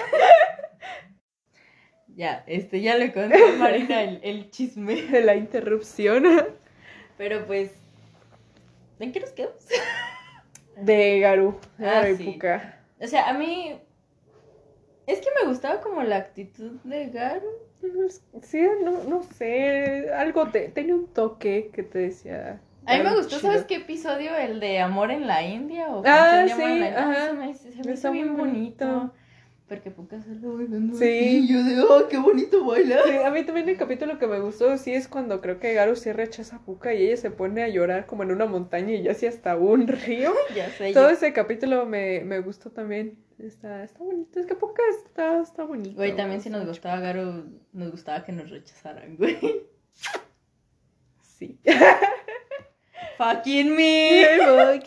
[2.18, 5.02] Ya, este, ya le conté a Marina el, el chisme.
[5.12, 6.24] De la interrupción.
[7.16, 7.72] Pero pues...
[8.98, 9.64] ¿En qué nos quedamos?
[10.74, 11.60] De Garu.
[11.78, 12.24] Ah, y sí.
[12.24, 12.80] Puka.
[13.00, 13.80] O sea, a mí...
[15.06, 17.52] Es que me gustaba como la actitud de Garu.
[18.42, 22.60] Sí, no, no sé, algo te, tenía un toque que te decía.
[22.88, 23.40] A mí me gustó, chido.
[23.52, 24.34] ¿sabes qué episodio?
[24.36, 27.26] El de Amor en la India o Ah, en sí, la India.
[27.26, 28.86] Se me, se me hizo bien bonito.
[28.86, 29.14] bonito.
[29.68, 30.96] Porque Puka sale bailando.
[30.96, 31.04] Sí.
[31.04, 33.00] así, y yo de, oh, qué bonito baila.
[33.04, 35.94] Sí, a mí también el capítulo que me gustó, sí, es cuando creo que Garu
[35.94, 39.02] sí rechaza a Puka y ella se pone a llorar como en una montaña y
[39.02, 40.32] ya así hasta un río.
[40.56, 40.94] Ya sé.
[40.94, 43.18] Todo ese capítulo me, me gustó también.
[43.38, 45.96] Está, está bonito, es que Puka está, está bonito.
[45.96, 49.38] Güey, también si nos gustaba Garo, nos gustaba que nos rechazaran, güey.
[51.20, 51.60] Sí.
[53.18, 54.80] Fucking me.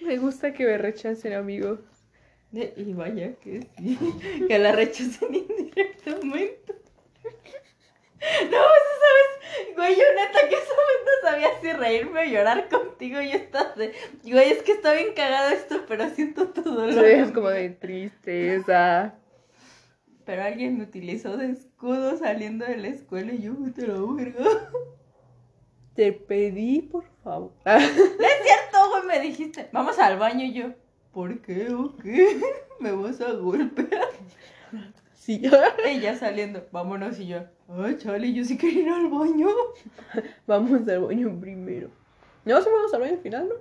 [0.00, 1.78] Me gusta que me rechacen, amigo.
[2.52, 3.98] Y vaya que sí,
[4.46, 6.74] que la rechacen indirectamente.
[8.20, 12.68] No, eso sabes, Güey, yo neta que esa vez no sabía si reírme o llorar
[12.68, 13.20] contigo.
[13.20, 16.92] Yo estaba de, güey, es que está bien cagado esto, pero siento tu dolor.
[16.92, 19.14] Sí, es como de tristeza.
[20.24, 24.14] Pero alguien me utilizó de escudo saliendo de la escuela y yo me te lo
[24.14, 24.44] verga.
[25.94, 27.52] Te pedí, por favor.
[27.64, 30.66] No es cierto, güey, me dijiste, vamos al baño y yo,
[31.12, 32.40] ¿por qué o qué?
[32.80, 34.08] Me vas a golpear.
[35.14, 35.40] Sí.
[36.00, 39.46] Ya saliendo, vámonos y yo, ay, chale, yo sí quería ir al baño.
[40.48, 41.90] Vamos al baño primero.
[42.44, 43.54] No, sí vamos al baño al final, ¿no?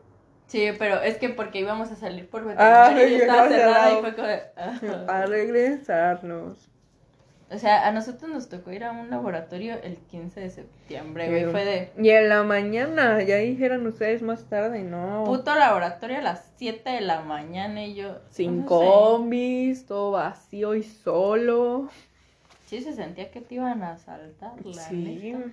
[0.47, 4.01] Sí, pero es que porque íbamos a salir por Ah, veterinaria y estaba cerrada y
[4.01, 5.05] fue como, de, "Ah".
[5.07, 6.70] A regresarnos.
[7.53, 11.51] O sea, a nosotros nos tocó ir a un laboratorio el 15 de septiembre, güey.
[11.51, 15.25] Fue de Y en la mañana, ya dijeron ustedes más tarde, no.
[15.25, 18.19] puto laboratorio a las 7 de la mañana y yo.
[18.29, 21.89] Sin no combis, todo vacío y solo.
[22.67, 24.95] Sí, se sentía que te iban a asaltar, la sí.
[24.95, 25.51] neta.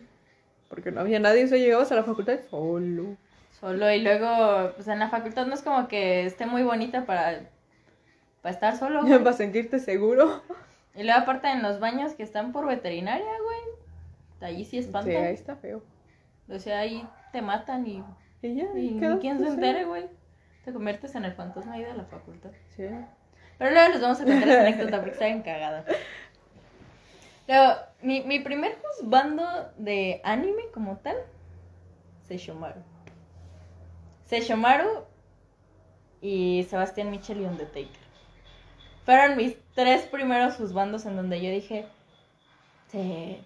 [0.69, 3.17] Porque no había nadie, o sea, llegabas a la facultad solo.
[3.59, 7.41] Solo y luego, pues en la facultad no es como que esté muy bonita para,
[8.41, 9.19] para estar solo, güey.
[9.19, 10.43] Para sentirte seguro.
[10.99, 14.51] Y luego aparte en los baños que están por veterinaria, güey.
[14.51, 15.17] Allí sí Sí, espantan.
[15.25, 15.83] ahí está feo.
[16.51, 18.05] O sea, ahí te matan y,
[18.43, 19.55] Y ya, y quedaste quien se así.
[19.55, 20.07] entere, güey.
[20.65, 22.51] Te conviertes en el fantasma ahí de la facultad.
[22.77, 22.85] Sí.
[23.59, 25.85] Pero luego les vamos a contar esa anécdota porque está bien cagada.
[27.47, 29.45] Luego, mi, mi primer juzbando
[29.79, 31.17] de anime como tal,
[32.27, 32.81] Seishomaru.
[34.27, 35.05] Seishomaru
[36.21, 38.08] y Sebastián Mitchell y Undertaker.
[39.09, 41.87] Fueron mis tres primeros juzbandos en donde yo dije,
[42.93, 43.39] sí,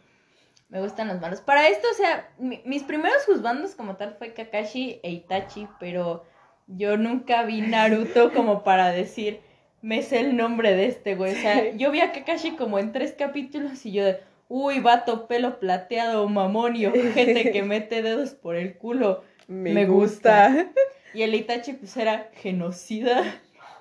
[0.69, 1.41] me gustan los malos.
[1.41, 6.25] Para esto, o sea, mi- mis primeros juzbandos como tal fue Kakashi e Itachi, pero
[6.67, 9.39] yo nunca vi Naruto como para decir,
[9.83, 11.33] me sé el nombre de este güey.
[11.33, 15.29] O sea, yo vi a Kakashi como en tres capítulos y yo de, uy, vato,
[15.29, 19.23] pelo plateado, mamón y ojete que mete dedos por el culo.
[19.47, 20.67] Me, Me gusta.
[21.15, 23.23] Y el Itachi pues era genocida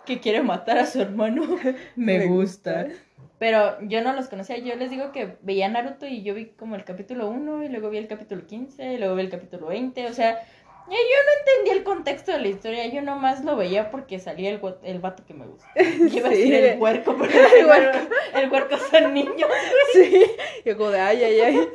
[0.06, 1.44] que quiere matar a su hermano.
[1.96, 2.84] Me, Me gusta.
[2.84, 3.02] gusta.
[3.40, 4.58] Pero yo no los conocía.
[4.58, 7.90] Yo les digo que veía Naruto y yo vi como el capítulo 1 y luego
[7.90, 10.06] vi el capítulo 15 y luego vi el capítulo 20.
[10.06, 10.40] O sea,
[10.88, 12.86] yo no entendía el contexto de la historia.
[12.88, 15.68] Yo nomás lo veía porque salía el, el vato que me gusta.
[15.76, 17.98] Yo iba a decir el huerco, pero El huerco,
[18.36, 19.50] el huerco son niños.
[19.94, 20.24] Sí.
[20.64, 21.68] Y como de ay, ay, ay.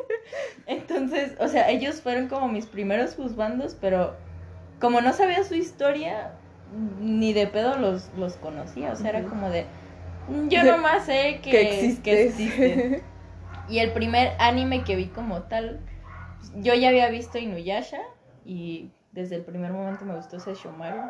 [0.66, 4.14] Entonces, o sea, ellos fueron como mis primeros juzbandos, pero
[4.80, 6.32] como no sabía su historia,
[7.00, 8.92] ni de pedo los, los conocía.
[8.92, 9.66] O sea, era como de.
[10.28, 12.26] "Mm, Yo nomás sé que, Que que existes.
[12.40, 13.02] existen".
[13.68, 15.80] Y el primer anime que vi como tal,
[16.54, 17.98] yo ya había visto Inuyasha
[18.44, 21.00] y desde el primer momento me gustó Sesshomaru.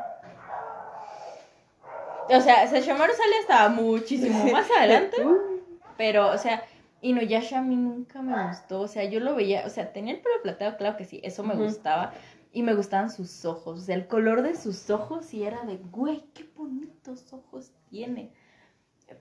[2.29, 5.16] O sea, Sesshomaru sale hasta muchísimo más adelante.
[5.99, 6.62] Pero, o sea,
[7.03, 8.81] Inuyasha a mí nunca me gustó.
[8.81, 11.42] O sea, yo lo veía, o sea, tenía el pelo plateado, claro que sí, eso
[11.42, 12.12] me gustaba.
[12.57, 13.81] Y me gustaban sus ojos.
[13.81, 18.33] O sea, el color de sus ojos y era de, güey, qué bonitos ojos tiene.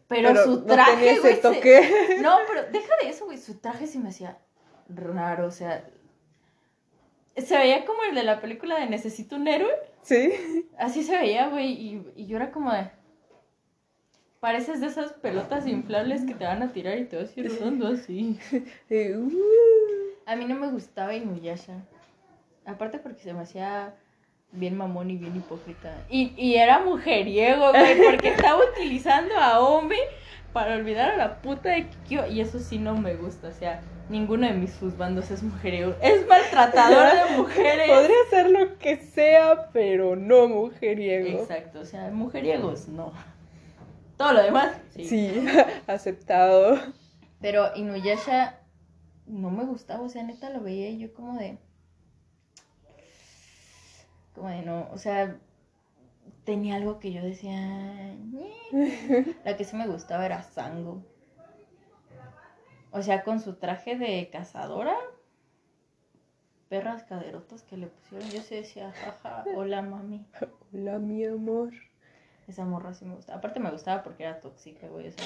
[0.08, 2.18] Pero, su no traje, se- toque.
[2.22, 3.38] No, pero deja de eso, güey.
[3.38, 4.38] Su traje sí me hacía
[4.88, 5.86] raro, o sea.
[7.36, 9.74] Se veía como el de la película de Necesito un héroe.
[10.02, 10.32] Sí.
[10.78, 12.90] Así se veía, güey, y, y yo era como de...
[14.40, 17.50] Pareces de esas pelotas inflables que te van a tirar y te vas a ir
[17.50, 18.40] rodando así.
[18.90, 19.30] Uh.
[20.26, 21.86] A mí no me gustaba Inuyasha.
[22.66, 23.96] Aparte porque se me hacía
[24.52, 26.06] bien mamón y bien hipócrita.
[26.10, 29.98] Y, y era mujeriego, güey, porque estaba utilizando a Omi
[30.54, 32.28] para olvidar a la puta de Kikyo.
[32.28, 35.96] Y eso sí no me gusta, o sea, ninguno de mis bandos es mujeriego.
[36.02, 37.90] Es maltratador de mujeres.
[37.90, 41.42] Podría ser lo que sea, pero no mujeriego.
[41.42, 43.12] Exacto, o sea, mujeriegos, no.
[44.18, 45.04] Todo lo demás, sí.
[45.06, 45.46] Sí,
[45.88, 46.80] aceptado.
[47.42, 48.60] Pero Inuyasha
[49.28, 51.58] no me gustaba, o sea, neta lo veía y yo como de...
[54.36, 55.40] Como de no, o sea,
[56.44, 58.16] tenía algo que yo decía...
[59.46, 61.04] La que sí me gustaba era Sango.
[62.92, 64.96] O sea, con su traje de cazadora.
[66.70, 68.30] Perras caderotas que le pusieron.
[68.30, 70.26] Yo sí decía, jaja, hola mami.
[70.74, 71.72] Hola, mi amor.
[72.48, 73.40] Esa morra sí me gustaba.
[73.40, 75.08] Aparte me gustaba porque era tóxica, güey.
[75.08, 75.26] O sea,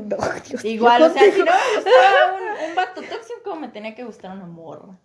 [0.00, 0.16] No,
[0.48, 4.04] Dios, Igual, o sea, si no me gustaba un, un vato tóxico, me tenía que
[4.04, 4.98] gustar una morra.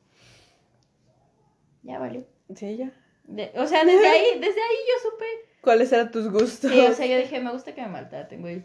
[1.84, 2.26] Ya valió.
[2.56, 2.92] Sí, ya.
[3.28, 5.26] De- o sea, desde ahí, desde ahí yo supe.
[5.62, 6.72] ¿Cuáles eran tus gustos?
[6.72, 8.64] Sí, o sea, yo dije, me gusta que me maltraten, güey.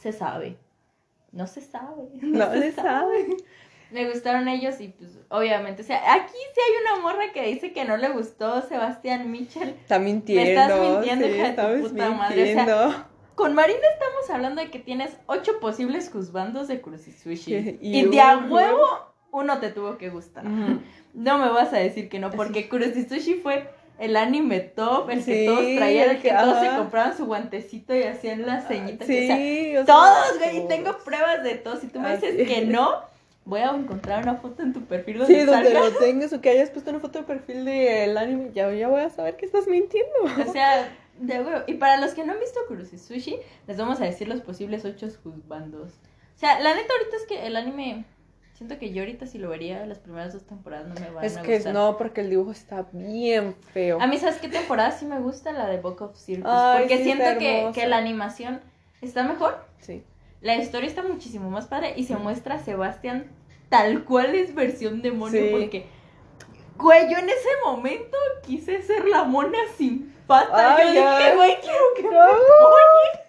[0.00, 0.56] Se sabe.
[1.32, 2.08] No se sabe.
[2.22, 3.36] No se sabe.
[3.90, 7.72] Me gustaron ellos y pues, obviamente, o sea, aquí sí hay una morra que dice
[7.72, 9.70] que no le gustó Sebastián Mitchell.
[9.70, 10.44] Está mintiendo.
[10.44, 13.06] Me estás mintiendo, sí, hija de tu estabas puta madre, o sea, mintiendo.
[13.34, 17.78] Con Marina estamos hablando de que tienes ocho posibles juzbandos de Crucisushi.
[17.80, 20.44] Y Y, de a huevo uno te tuvo que gustar.
[20.44, 25.46] No me vas a decir que no, porque Kuroshitsushi fue el anime top, el que
[25.46, 29.04] todos traían, el que todos se compraban su guantecito y hacían la ceñita.
[29.04, 31.80] que, o sea, Sí, o sea, todos, güey, y tengo pruebas de todos.
[31.80, 33.00] Si tú me Ah, dices que no,
[33.44, 36.50] voy a encontrar una foto en tu perfil donde Sí, donde lo tengas o que
[36.50, 39.66] hayas puesto una foto de perfil del anime, ya, ya voy a saber que estás
[39.66, 40.12] mintiendo.
[40.46, 40.88] O sea,
[41.18, 41.62] de huevo.
[41.66, 43.36] Y para los que no han visto Kuroshitsushi,
[43.66, 45.90] les vamos a decir los posibles ocho juzbandos.
[46.36, 48.04] O sea, la neta ahorita es que el anime,
[48.58, 51.36] siento que yo ahorita si lo vería las primeras dos temporadas no me van Es
[51.36, 51.72] a que gustar.
[51.74, 54.00] no, porque el dibujo está bien feo.
[54.00, 55.52] A mí, ¿sabes qué temporada sí me gusta?
[55.52, 56.50] La de Book of Circus.
[56.52, 58.60] Ay, porque sí, siento que, que la animación
[59.00, 60.02] está mejor, Sí.
[60.40, 63.30] la historia está muchísimo más padre y se muestra a Sebastián
[63.68, 65.40] tal cual es versión demonio.
[65.40, 65.48] Sí.
[65.52, 65.86] Porque,
[66.76, 70.76] güey, yo en ese momento quise ser la mona sin pata.
[70.76, 72.24] Ay, yo dije, güey, quiero que me No.
[72.24, 73.20] molle".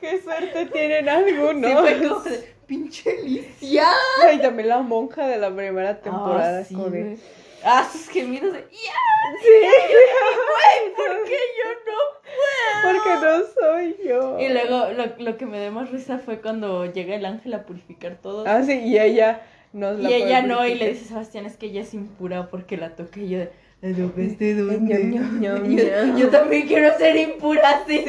[0.00, 1.88] Qué suerte tienen algunos.
[2.24, 3.88] Sí, pinche Licia.
[4.22, 6.60] Ay, también la monja de la primera temporada.
[6.60, 7.16] Ah, sí, de- güey.
[7.64, 8.94] Ah, sus gemidos de, ¡ya!
[9.42, 9.48] Sí.
[10.96, 11.98] ¿Por qué yo no
[12.84, 14.38] Porque no soy yo.
[14.38, 17.64] Y luego lo, lo que me dio más risa fue cuando llega el ángel a
[17.64, 18.44] purificar todo.
[18.46, 21.66] Ah, sí, y ella nos la y ella no, y le dice Sebastián, es que
[21.66, 23.22] ella es impura porque la toqué.
[23.22, 23.50] Y yo, de,
[23.82, 25.20] ¿la tocaste dónde?
[25.40, 28.04] Yo, yo también quiero ser impura, Sí.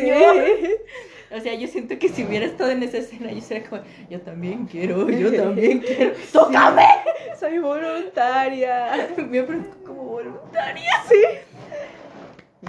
[1.32, 4.20] O sea, yo siento que si hubiera estado en esa escena, yo sería como, yo
[4.22, 6.14] también quiero, yo también quiero.
[6.32, 6.86] ¡Tócame!
[7.40, 9.10] Soy voluntaria.
[9.30, 10.92] Me ofrezco como voluntaria.
[11.08, 11.22] Sí.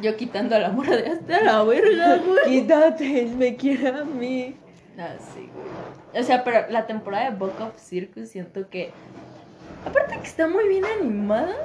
[0.03, 2.45] Yo quitando a la morra de hasta la verga, güey.
[2.45, 4.55] Quítate, él me quiere a mí.
[4.97, 6.23] Ah, sí, güey.
[6.23, 8.91] O sea, pero la temporada de Book of Circus siento que.
[9.85, 11.57] Aparte que está muy bien animada.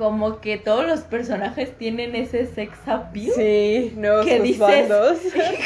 [0.00, 3.32] Como que todos los personajes tienen ese sex appeal.
[3.36, 4.58] Sí, nuevos ¿Qué dices?
[4.58, 5.24] bandos.
[5.26, 5.58] Hijo de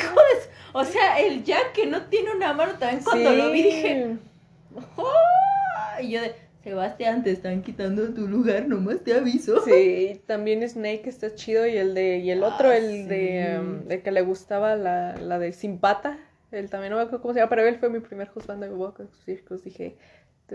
[0.43, 3.37] su- O sea, el Jack que no tiene una mano también cuando Sí.
[3.37, 4.17] lo vi dije.
[4.99, 6.35] "Ah", Y yo de.
[6.65, 9.61] Sebastián, te están quitando tu lugar, nomás te aviso.
[9.67, 13.59] Sí, también Snake está chido y el de y el otro Ah, el de sí.
[13.61, 16.19] um, el que le gustaba la, la de Simpata,
[16.53, 18.73] él también no me acuerdo cómo se llama, pero él fue mi primer juzgando de
[18.73, 19.99] Walk Circus, dije,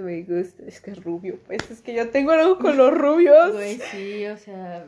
[0.01, 3.53] me gusta, es que es rubio, pues es que yo tengo algo con los rubios.
[3.53, 4.85] Güey, sí, o sea.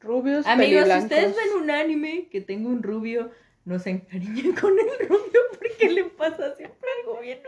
[0.00, 3.32] Rubios, Amigos, si ustedes ven un anime que tenga un rubio,
[3.64, 7.40] no se encariñen con el rubio porque le pasa siempre algo bien.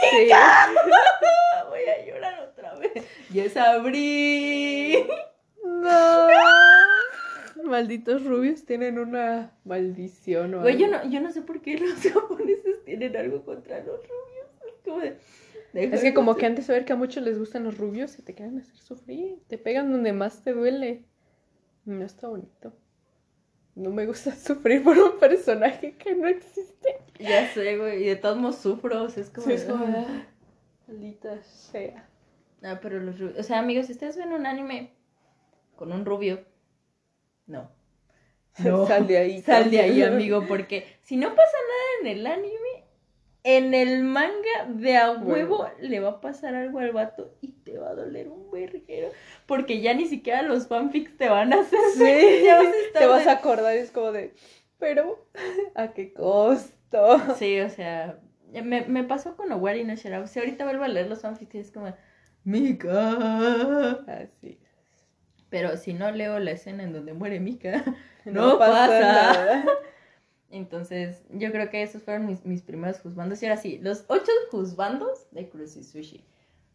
[0.00, 0.28] Sí.
[1.68, 2.92] Voy a llorar otra vez.
[3.30, 5.06] Ya sabrí.
[5.64, 6.28] No.
[7.64, 11.94] Malditos rubios tienen una maldición o Güey, yo no, yo no sé por qué los
[12.12, 14.31] japoneses tienen algo contra los rubios.
[15.00, 15.16] Es
[15.74, 15.86] como de.
[15.94, 18.22] Es que como que antes de ver que a muchos les gustan los rubios y
[18.22, 21.04] te quieren hacer sufrir, te pegan donde más te duele.
[21.84, 22.72] No está bonito.
[23.74, 26.98] No me gusta sufrir por un personaje que no existe.
[27.18, 28.02] Ya sé, güey.
[28.02, 29.04] Y de todos modos sufro.
[29.04, 29.46] o sea, es como.
[29.46, 30.26] Sí, es como, "Ah".
[30.86, 32.08] maldita sea.
[32.62, 33.38] Ah, pero los rubios.
[33.38, 34.90] O sea, amigos, si ustedes ven un anime
[35.76, 36.44] con un rubio,
[37.46, 37.70] no.
[38.86, 39.40] Sal de ahí.
[39.42, 42.61] Sal de ahí, amigo, porque si no pasa nada en el anime,
[43.44, 47.78] en el manga de a huevo le va a pasar algo al vato y te
[47.78, 49.08] va a doler un verguero.
[49.46, 51.78] Porque ya ni siquiera los fanfics te van a hacer.
[51.94, 54.34] Sí, ya vas a estar te vas de- a acordar, es como de,
[54.78, 55.26] pero,
[55.74, 57.20] ¿a qué costo?
[57.38, 58.18] Sí, o sea,
[58.52, 60.26] me, me pasó con Owari no Shirao.
[60.26, 61.92] Si ahorita vuelvo a leer los fanfics, es como,
[62.44, 63.98] Mika.
[64.06, 64.58] Así.
[65.50, 67.84] Pero si no leo la escena en donde muere Mika,
[68.24, 69.00] No, no, pasa pasa.
[69.00, 69.64] nada.
[70.52, 73.42] Entonces, yo creo que esos fueron mis, mis primeros juzbandos.
[73.42, 76.22] Y ahora sí, los ocho juzbandos de Cruzy Sushi.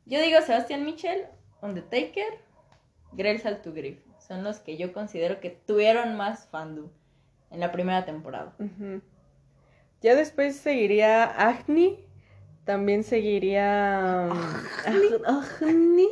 [0.06, 1.26] Yo digo Sebastián Michel,
[1.62, 2.40] Undertaker,
[3.14, 4.00] Grell Saltugrif.
[4.20, 6.90] Son los que yo considero que tuvieron más fandom
[7.52, 8.54] en la primera temporada.
[10.02, 12.04] Ya después seguiría Agni.
[12.66, 14.28] También seguiría.
[14.32, 14.38] um,
[14.86, 16.10] Ag- Agni.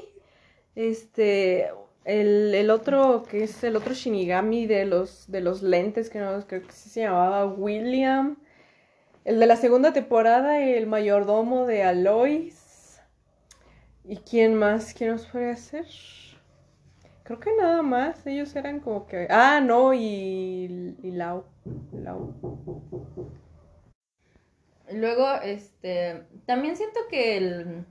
[0.75, 1.69] Este.
[2.05, 6.39] El, el otro, que es el otro Shinigami de los, de los lentes, que no
[6.47, 8.37] creo que se llamaba William.
[9.25, 13.01] El de la segunda temporada, el mayordomo de Alois.
[14.03, 14.93] ¿Y quién más?
[14.93, 15.87] ¿Quién nos puede hacer?
[17.23, 18.25] Creo que nada más.
[18.27, 19.27] Ellos eran como que.
[19.31, 21.43] Ah, no, y, y Lau.
[21.91, 22.35] Lau.
[24.91, 27.85] Luego, este, también siento que el...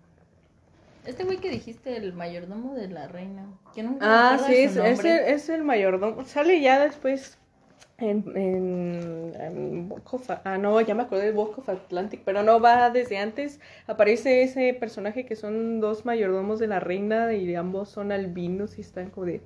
[1.07, 3.47] Este güey que dijiste, el mayordomo de la reina.
[3.75, 6.25] Que nunca Ah, sí, es, el, es el mayordomo.
[6.25, 7.39] Sale ya después
[7.99, 12.59] en, en, en of- Ah, no, ya me acordé de Book of Atlantic, pero no
[12.61, 13.61] va desde antes.
[13.87, 18.81] Aparece ese personaje que son dos mayordomos de la reina y ambos son albinos y
[18.81, 19.43] están como de...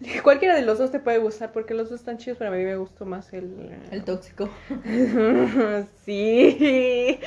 [0.22, 2.62] Cualquiera de los dos te puede gustar porque los dos están chidos, pero a mí
[2.64, 3.76] me gustó más el...
[3.90, 4.48] El tóxico.
[6.04, 7.18] sí.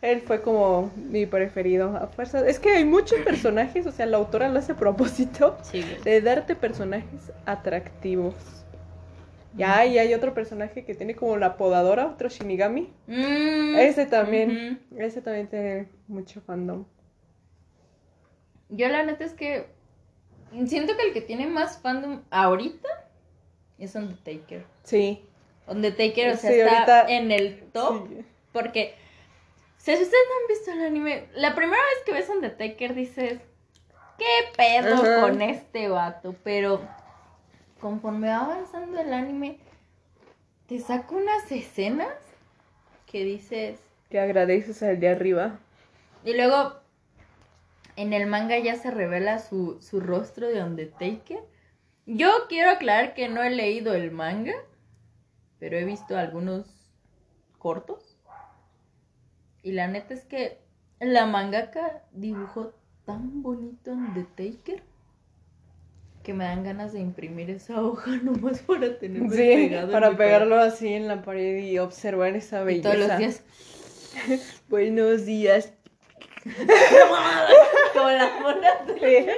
[0.00, 2.46] Él fue como mi preferido a fuerza.
[2.46, 6.20] Es que hay muchos personajes, o sea, la autora lo hace a propósito Sí, de
[6.20, 8.34] darte personajes atractivos.
[9.56, 12.92] Ya, y hay otro personaje que tiene como la podadora, otro Shinigami.
[13.08, 16.84] Mm, Ese también, ese también tiene mucho fandom.
[18.68, 19.66] Yo la neta es que
[20.66, 22.88] siento que el que tiene más fandom ahorita
[23.78, 24.64] es Undertaker.
[24.84, 25.22] Sí.
[25.66, 28.06] Undertaker, o sea, Sí, está ahorita- en el top.
[28.08, 28.18] Sí.
[28.52, 28.94] Porque,
[29.78, 32.94] o sea, si ustedes no han visto el anime, la primera vez que ves Undertaker
[32.94, 33.40] dices,
[34.18, 34.24] ¿qué
[34.56, 35.20] pedo Ajá.
[35.20, 36.34] con este vato?
[36.42, 36.80] Pero
[37.80, 39.60] conforme va avanzando el anime,
[40.66, 42.12] te saca unas escenas
[43.06, 43.78] que dices...
[44.10, 45.60] Que agradeces al de arriba.
[46.24, 46.74] Y luego,
[47.96, 51.40] en el manga ya se revela su, su rostro de Undertaker.
[52.04, 54.54] Yo quiero aclarar que no he leído el manga,
[55.60, 56.66] pero he visto algunos
[57.58, 58.07] cortos.
[59.62, 60.58] Y la neta es que
[61.00, 62.72] la mangaka dibujó
[63.04, 64.82] tan bonito Undertaker
[66.22, 69.86] que me dan ganas de imprimir esa hoja nomás para tenerlo Sí, pegado.
[69.86, 72.62] en para pegarlo así en la pared y observar esa.
[72.62, 72.92] Y belleza.
[72.92, 73.42] todos los días.
[74.68, 75.72] Buenos días.
[77.94, 79.34] Como las monas de-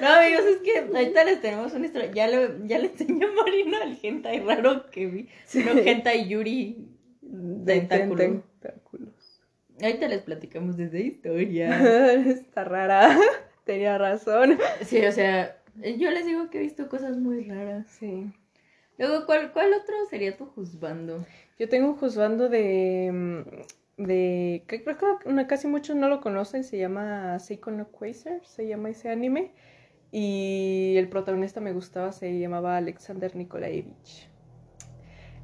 [0.00, 2.10] No, amigos, es que ahorita les tenemos una historia.
[2.12, 5.28] Ya le, ya le enseñó a Marina el hentai raro que vi.
[5.44, 5.64] Sí.
[5.64, 6.88] No, hentai Yuri
[7.22, 8.42] De tentáculo.
[8.66, 9.40] Tentáculos.
[9.82, 12.12] Ahorita les platicamos de esa historia.
[12.26, 13.18] Está rara.
[13.64, 14.58] Tenía razón.
[14.82, 17.86] Sí, o sea, yo les digo que he visto cosas muy raras.
[17.98, 18.32] Sí.
[18.96, 21.26] Luego, ¿cuál, cuál otro sería tu juzgando?
[21.58, 23.10] Yo tengo un juzgando de.
[23.12, 26.64] mm, de que creo que casi muchos no lo conocen.
[26.64, 28.40] Se llama Seiko no Quasar.
[28.46, 29.52] Se llama ese anime.
[30.12, 32.12] Y el protagonista me gustaba.
[32.12, 34.30] Se llamaba Alexander Nikolaevich.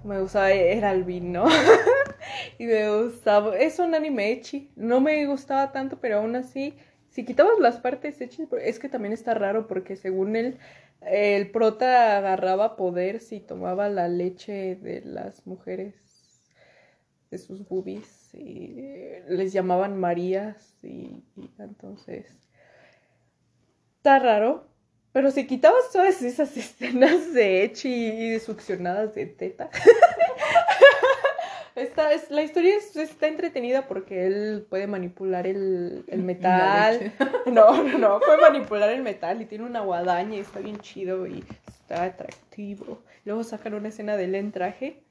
[0.05, 1.45] Me gustaba, era albino.
[2.59, 3.57] y me gustaba.
[3.57, 4.70] Es un anime echi.
[4.76, 6.74] No me gustaba tanto, pero aún así.
[7.09, 10.59] Si quitabas las partes echi, es que también está raro porque según él,
[11.02, 15.94] el prota agarraba poder si tomaba la leche de las mujeres
[17.31, 22.26] de sus boobies y eh, les llamaban Marías y, y entonces
[23.96, 24.66] está raro.
[25.12, 29.70] Pero si quitabas todas esas escenas de Echi y de succionadas de teta,
[31.75, 37.13] esta es, la historia es- está entretenida porque él puede manipular el, el metal.
[37.47, 41.27] No, no, no, puede manipular el metal y tiene una guadaña y está bien chido
[41.27, 43.03] y está atractivo.
[43.25, 45.03] Luego sacan una escena de él en traje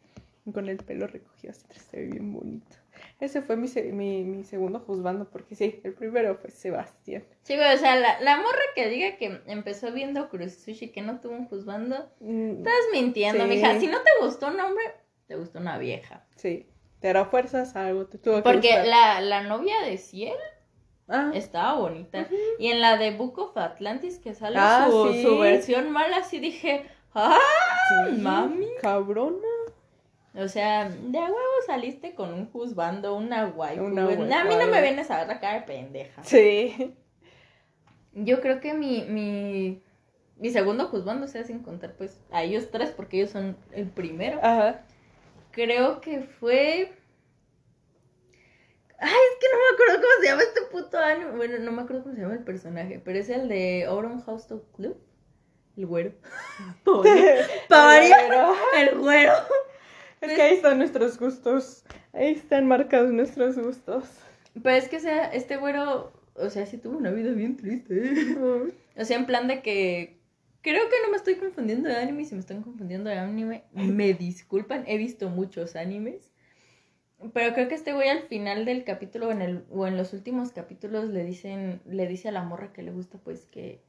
[0.53, 2.75] con el pelo recogido, así se ve bien bonito.
[3.19, 7.23] Ese fue mi, mi, mi segundo juzgando porque sí, el primero fue Sebastián.
[7.43, 11.19] Sí, güey, o sea, la, la morra que diga que empezó viendo Kurosushi que no
[11.19, 13.49] tuvo un juzgando, Mm, estás mintiendo, Sí.
[13.49, 13.79] mija.
[13.79, 14.83] Si no te gustó un hombre,
[15.31, 16.25] te gustó una vieja.
[16.35, 16.67] Sí,
[16.99, 18.85] te hará fuerzas algo, te tuvo que Porque gustar.
[18.87, 20.35] la, la novia de Ciel
[21.07, 22.27] Ah, estaba bonita.
[22.59, 25.23] Y en la de Book of Atlantis que sale Ah, su, sí.
[25.23, 27.37] su versión mala, sí dije, ¡ah!
[28.09, 28.67] sí, mami.
[28.81, 29.37] Cabrona.
[30.35, 33.85] O sea, de a huevo saliste con un juzgando, una waifu.
[33.85, 36.21] Una waifu, a mí no me vienes a ver la cara de pendeja.
[36.25, 36.93] Sí.
[38.13, 39.81] Yo creo que mi, mi,
[40.37, 43.87] mi segundo juzgando, o sea, sin contar pues a ellos tres, porque ellos son el
[43.87, 44.39] primero.
[44.43, 44.81] Ajá.
[45.51, 46.93] Creo que fue.
[48.99, 51.31] Ay, es que no me acuerdo cómo se llama este puto anime.
[51.31, 54.47] Bueno, no me acuerdo cómo se llama el personaje, pero es el de Auron House
[54.47, 54.97] Talk Club.
[55.75, 56.13] El güero.
[57.69, 58.17] Pavaria.
[58.27, 59.33] Pero- El güero.
[60.21, 61.83] Es que ahí están nuestros gustos.
[62.13, 64.03] Ahí están marcados nuestros gustos.
[64.61, 68.37] Pero es que, o sea, este güero, o sea, sí tuvo una vida bien triste.
[68.97, 70.20] O sea, en plan de que.
[70.61, 72.25] Creo que no me estoy confundiendo de anime.
[72.25, 74.83] Si me están confundiendo de anime, me disculpan.
[74.87, 76.31] He visto muchos animes.
[77.33, 80.13] Pero creo que este güey al final del capítulo o en, el, o en los
[80.13, 83.83] últimos capítulos le dicen, le dice a la morra que le gusta pues que,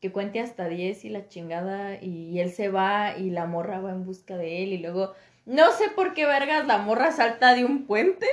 [0.00, 3.90] que cuente hasta 10 y la chingada y él se va y la morra va
[3.90, 7.64] en busca de él y luego no sé por qué vergas la morra salta de
[7.64, 8.26] un puente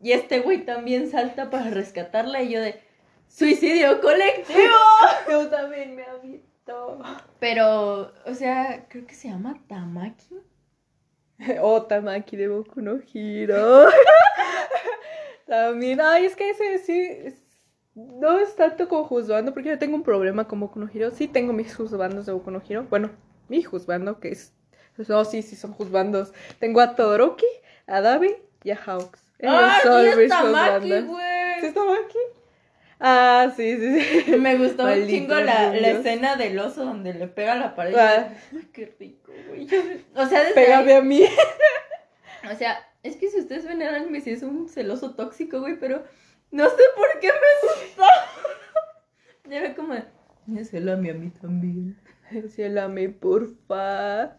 [0.00, 2.80] y este güey también salta para rescatarla y yo de
[3.26, 4.58] suicidio colectivo.
[5.30, 6.04] Yo también me
[7.38, 10.38] Pero, o sea, creo que se llama Tamaki.
[11.62, 13.86] Oh, Tamaki de Boku no Hiro.
[15.46, 17.34] También, ay, es que ese sí.
[17.94, 21.10] No es tanto como juzgando, porque yo tengo un problema con Boku no Hiro.
[21.10, 22.84] Sí tengo mis juzgandos de Boku no Hiro.
[22.84, 23.10] Bueno,
[23.48, 24.52] mi juzgando, que es.
[25.08, 26.32] No, sí, sí, son juzgandos.
[26.58, 27.46] Tengo a Todoroki,
[27.86, 29.32] a Dabi y a Hawks.
[29.42, 31.00] ¡Ah, sí es Tamaki, juzgandos.
[31.00, 31.66] ¿Sí güey!
[31.66, 32.18] es Tamaki?
[33.00, 34.36] Ah, sí, sí, sí.
[34.36, 37.96] Me gustó un chingo la, la escena del oso donde le pega la pared.
[37.96, 38.28] Ah.
[38.52, 39.66] Ay, qué rico, güey.
[40.14, 41.22] O sea, desde Pégame ahí, a mí.
[42.50, 45.78] O sea, es que si ustedes ven el anime, sí es un celoso tóxico, güey,
[45.78, 46.02] pero
[46.50, 48.02] no sé por qué me gustó.
[49.50, 49.94] ya ve como,
[50.64, 51.98] celame a mí también.
[52.48, 54.38] Ciélame, porfa.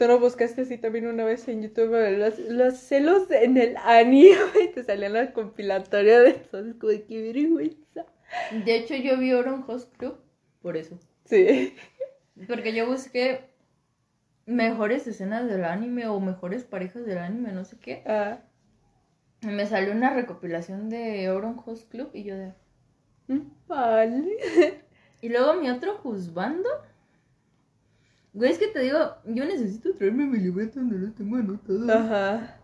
[0.00, 4.34] Tú no buscaste así también una vez en YouTube los, los celos en el anime
[4.64, 8.06] y te salían la compilatoria de esos, de qué vergüenza.
[8.64, 10.16] De hecho, yo vi Oron Host Club
[10.62, 10.98] por eso.
[11.26, 11.74] Sí.
[12.48, 13.50] Porque yo busqué
[14.46, 18.02] mejores escenas del anime o mejores parejas del anime, no sé qué.
[18.06, 18.38] Ah.
[19.42, 22.54] Y me salió una recopilación de Oron Host Club y yo de...
[23.28, 24.80] mm, Vale.
[25.20, 26.70] Y luego mi otro juzgando.
[28.32, 31.92] Güey, es que te digo, yo necesito traerme mi libreta donde lo tengo anotado.
[31.92, 32.56] Ajá.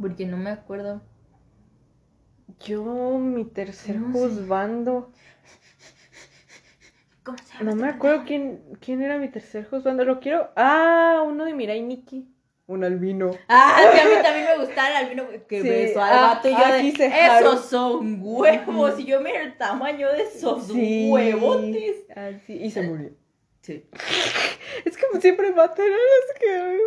[0.00, 1.02] Porque no me acuerdo.
[2.60, 5.12] Yo, mi tercer No juzgando.
[7.22, 10.04] ¿Cómo se llama No me este acuerdo quién, quién era mi tercer juzgando.
[10.04, 10.50] Lo quiero.
[10.56, 12.32] Ah, uno de Mirai Nikki.
[12.68, 13.30] Un albino.
[13.48, 16.48] Ah, sí, a mí también me gustaba el albino que Sí, besó al ah, vato
[16.48, 17.46] y yo aquí de, se Haru.
[17.46, 18.98] esos son huevos.
[18.98, 21.08] Y yo mira el tamaño de esos Sí.
[21.10, 21.96] huevotes.
[22.16, 23.10] Ah, sí, y se murió.
[23.66, 23.84] Sí.
[24.84, 26.78] Es como siempre matan a los que.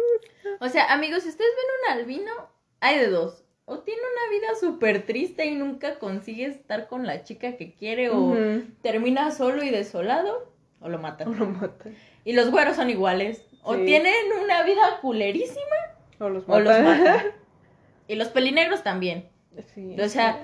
[0.60, 2.32] O sea, amigos, si ustedes ven un albino,
[2.80, 3.44] hay de dos.
[3.66, 8.10] O tiene una vida súper triste y nunca consigue estar con la chica que quiere,
[8.10, 8.36] o
[8.82, 10.52] termina solo y desolado,
[10.82, 11.38] o lo O matan.
[11.38, 11.96] lo matan.
[12.26, 13.44] Y los güeros son iguales.
[13.64, 14.14] O tienen
[14.44, 15.76] una vida culerísima,
[16.20, 16.64] O los o matan.
[16.64, 17.26] los matan.
[18.08, 19.30] Y los pelinegros también.
[19.76, 19.96] Sí.
[20.00, 20.44] O sea,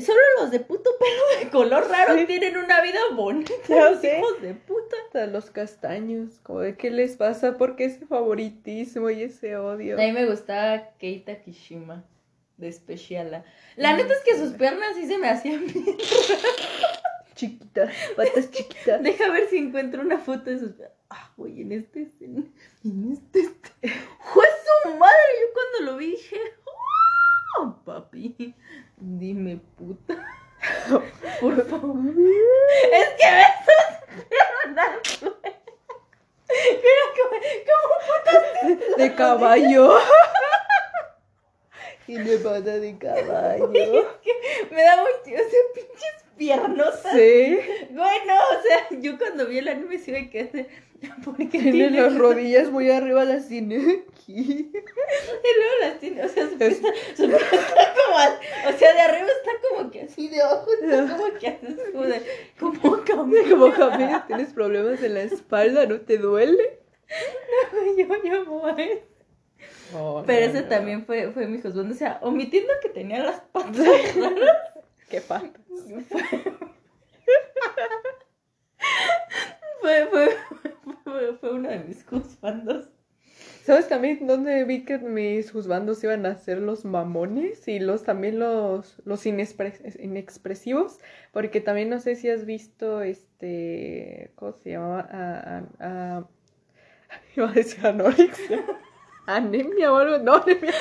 [0.00, 2.26] solo los de puto pelo de color raro Sí.
[2.26, 3.52] tienen una vida bonita.
[3.68, 4.18] Ya los sé.
[4.18, 4.96] hijos de puta.
[5.06, 6.38] Hasta los castaños.
[6.42, 9.96] Como de qué les pasa, porque ese favoritismo y ese odio.
[9.96, 12.04] A mí me gustaba Keita Kishima
[12.56, 13.44] de Speciala.
[13.76, 15.96] La neta es que sus piernas sí se me hacían bien.
[17.34, 19.02] Chiquitas, patas chiquitas.
[19.02, 20.96] Deja ver si encuentro una foto de sus piernas.
[21.10, 22.10] Ah, güey, en este.
[22.20, 22.52] En,
[22.84, 23.40] en este.
[23.40, 23.70] este.
[24.34, 24.44] ¡Fue
[24.84, 25.14] su madre!
[25.40, 26.36] Yo cuando lo vi dije.
[27.60, 28.54] ¡Oh, papi!
[29.00, 30.14] Dime puta.
[31.40, 31.96] Por favor.
[32.92, 33.30] Es que
[33.64, 35.54] sus piernas, güey.
[36.48, 39.98] Mira como, De caballo.
[42.08, 43.68] y de pata de caballo.
[44.70, 47.12] Me da mucho, o sea, pinches piernotas.
[47.12, 47.60] Sí.
[47.90, 50.68] Bueno, o sea, yo cuando vi el anime sí me quedé.
[51.24, 54.70] ¿Por qué Tiene las rodillas muy arriba, las tiene aquí.
[54.70, 58.92] Y luego las tiene, o sea, su pie está, su pie está como, o sea,
[58.94, 62.22] de arriba está como que así, de abajo está como que así, como de,
[62.58, 63.48] como camina.
[63.48, 66.80] Como tienes problemas en la espalda, ¿no te duele?
[67.96, 69.00] Yo llamo a él.
[70.26, 73.78] Pero ese también fue, fue mi husband, o sea, omitiendo que tenía las patas
[75.08, 75.62] Qué patas.
[79.80, 80.28] Fue, fue,
[81.04, 82.88] fue, fue uno de mis husbandos.
[83.64, 88.38] ¿Sabes también dónde vi que mis juzgandos iban a ser los mamones y los también
[88.38, 90.98] los, los inexpres- inexpresivos?
[91.32, 94.32] Porque también no sé si has visto este.
[94.36, 95.66] ¿Cómo se llamaba?
[97.36, 98.64] Iba a decir anorexia.
[99.26, 100.18] Anemia o algo.
[100.18, 100.72] No, anemia.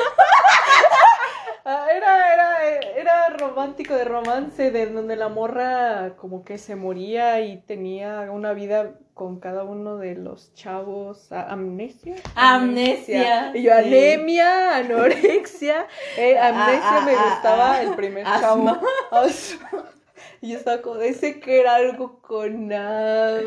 [1.69, 7.41] Ah, Era, era, era romántico de romance, de donde la morra como que se moría
[7.41, 11.29] y tenía una vida con cada uno de los chavos.
[11.33, 12.15] A- ¿Amnesia?
[12.35, 13.77] Amnesia, Y yo, sí.
[13.85, 15.87] anemia, anorexia.
[16.17, 17.81] Eh, amnesia Ah, ah, me ah, gustaba ah.
[17.83, 18.79] el primer Asma.
[19.11, 19.83] chavo.
[20.39, 23.41] Y yo estaba como, ese que era algo con nada.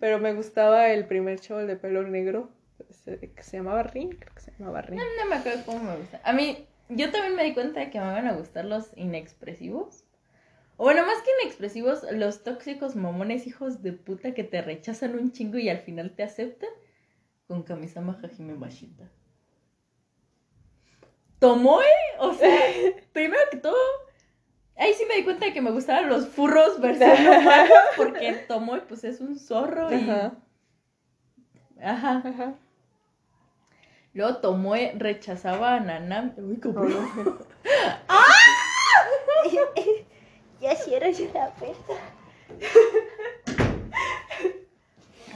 [0.00, 2.48] Pero me gustaba el primer chavo, el de pelo negro.
[3.04, 4.96] Que se llamaba Rin, creo que se llamaba Rin.
[4.98, 6.20] No me acuerdo cómo me gusta.
[6.24, 10.04] A mí, yo también me di cuenta de que me van a gustar los inexpresivos.
[10.76, 15.32] O bueno, más que inexpresivos, los tóxicos mamones hijos de puta que te rechazan un
[15.32, 16.70] chingo y al final te aceptan.
[17.46, 19.04] Con Kamisama Hajime Mashita.
[21.38, 21.84] Tomoe,
[22.20, 22.58] o sea,
[23.12, 23.76] primero que todo,
[24.76, 28.80] ahí sí me di cuenta de que me gustaban los furros versión humanos, porque Tomoe
[28.82, 29.96] pues es un zorro y...
[29.96, 30.32] Ajá.
[31.82, 32.22] Ajá.
[32.24, 32.54] Ajá.
[34.14, 36.32] Luego Tomoe rechazaba a Nanami.
[36.38, 37.38] Uy, Oh, cómo- no.
[40.60, 41.92] Ya cierro yo la puerta.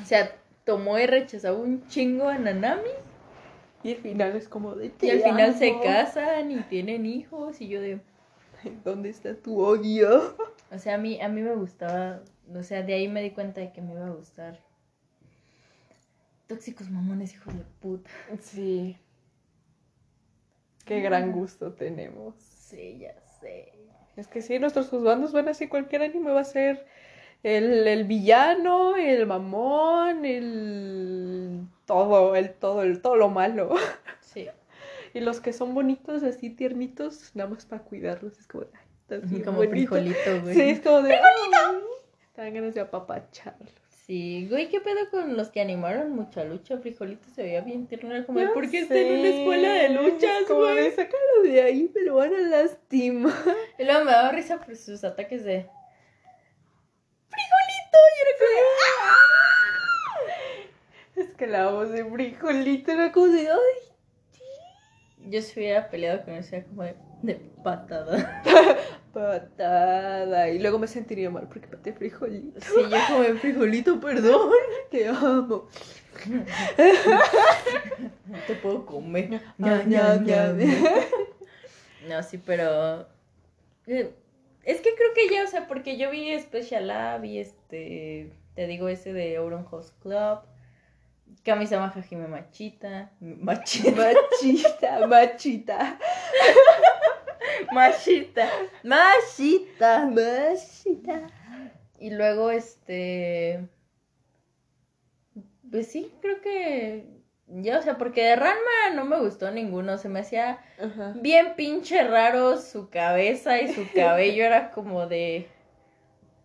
[0.01, 0.33] O sea,
[0.65, 2.89] Tomoe rechazaba un chingo a Nanami.
[3.83, 5.83] Y al final es como de Y "Te al final se amo".
[5.83, 7.61] casan y tienen hijos.
[7.61, 8.01] Y yo de.
[8.85, 10.35] ¿Dónde está tu odio?
[10.71, 12.21] O sea, a mí, a mí me gustaba.
[12.55, 14.59] O sea, de ahí me di cuenta de que me iba a gustar.
[16.49, 18.11] Tóxicos mamones, hijos de puta.
[18.41, 18.97] Sí.
[20.85, 22.35] Qué gran gusto tenemos.
[22.39, 23.73] Sí, ya sé.
[24.17, 26.87] Es que sí, nuestros juzgandos van así, cualquier anime va a ser
[27.43, 33.75] el, el villano, el mamón, el todo, el todo, el todo lo malo.
[34.21, 34.49] Sí.
[35.15, 38.39] Y los que son bonitos, así tiernitos, nada más para cuidarlos.
[38.39, 39.71] Es como, ay, estás bien Como bonito.
[39.73, 40.55] frijolito, güey.
[40.55, 41.17] Sí, es como de.
[41.17, 41.87] ¡Frijolito!
[42.35, 43.73] Te dan ganas de apapacharlos.
[44.09, 46.79] Sí, güey, ¿qué pedo con los que animaron mucha lucha?
[46.79, 48.11] Frijolito se veía bien tierno.
[48.11, 50.97] Era como, ¿por qué está en una escuela de luchas, como güey?
[50.97, 53.35] de, de ahí, me lo van a lastimar.
[53.79, 55.67] Y luego me daba risa por sus ataques de.
[57.29, 57.99] ¡Frijolito!
[58.15, 58.51] Y era como.
[61.17, 63.51] Es que la voz de frijolito era como de.
[63.51, 65.29] ¡Ay!
[65.29, 68.43] Yo si hubiera peleado con eso, era como de, de patada.
[69.13, 70.49] Patada.
[70.51, 72.61] Y luego me sentiría mal porque pateé frijolito.
[72.61, 74.51] Sí, yo como de frijolito, perdón.
[74.91, 75.69] Te amo.
[78.27, 79.41] No te puedo comer.
[79.59, 80.55] Ña, ña, ña.
[82.09, 83.07] No, sí, pero.
[83.87, 84.13] eh,
[84.65, 88.33] Es que creo que ya, o sea, porque yo vi Special Lab y este.
[88.55, 90.41] Te digo, ese de Auron Host Club.
[91.45, 93.11] Kamisama Hajime Machita.
[93.21, 93.91] Machita.
[93.93, 95.99] Machita, machita.
[97.73, 98.49] Machita.
[98.83, 100.07] Machita.
[100.07, 101.27] Machita.
[101.99, 103.67] Y luego, este.
[105.71, 107.07] Pues sí, creo que.
[107.51, 109.97] Ya, o sea, porque de Ranma no me gustó ninguno.
[109.97, 111.15] Se me hacía Ajá.
[111.17, 114.45] bien pinche raro su cabeza y su cabello.
[114.45, 115.49] Era como de.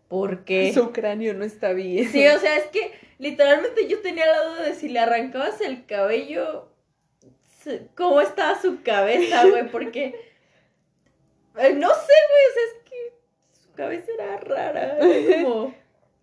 [0.07, 0.71] ¿Por qué?
[0.73, 2.07] Su cráneo no está bien.
[2.09, 5.85] Sí, o sea, es que literalmente yo tenía la duda de si le arrancabas el
[5.85, 6.69] cabello.
[7.95, 9.69] ¿Cómo estaba su cabeza, güey?
[9.69, 10.32] Porque.
[11.57, 14.97] Eh, no sé, güey, o sea, es que su cabeza era rara.
[14.99, 15.73] Era como.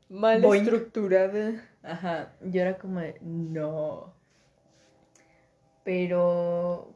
[0.09, 0.63] Mal Boing.
[0.63, 1.53] estructurada.
[1.83, 4.13] Ajá, yo era como de, no.
[5.85, 6.95] Pero,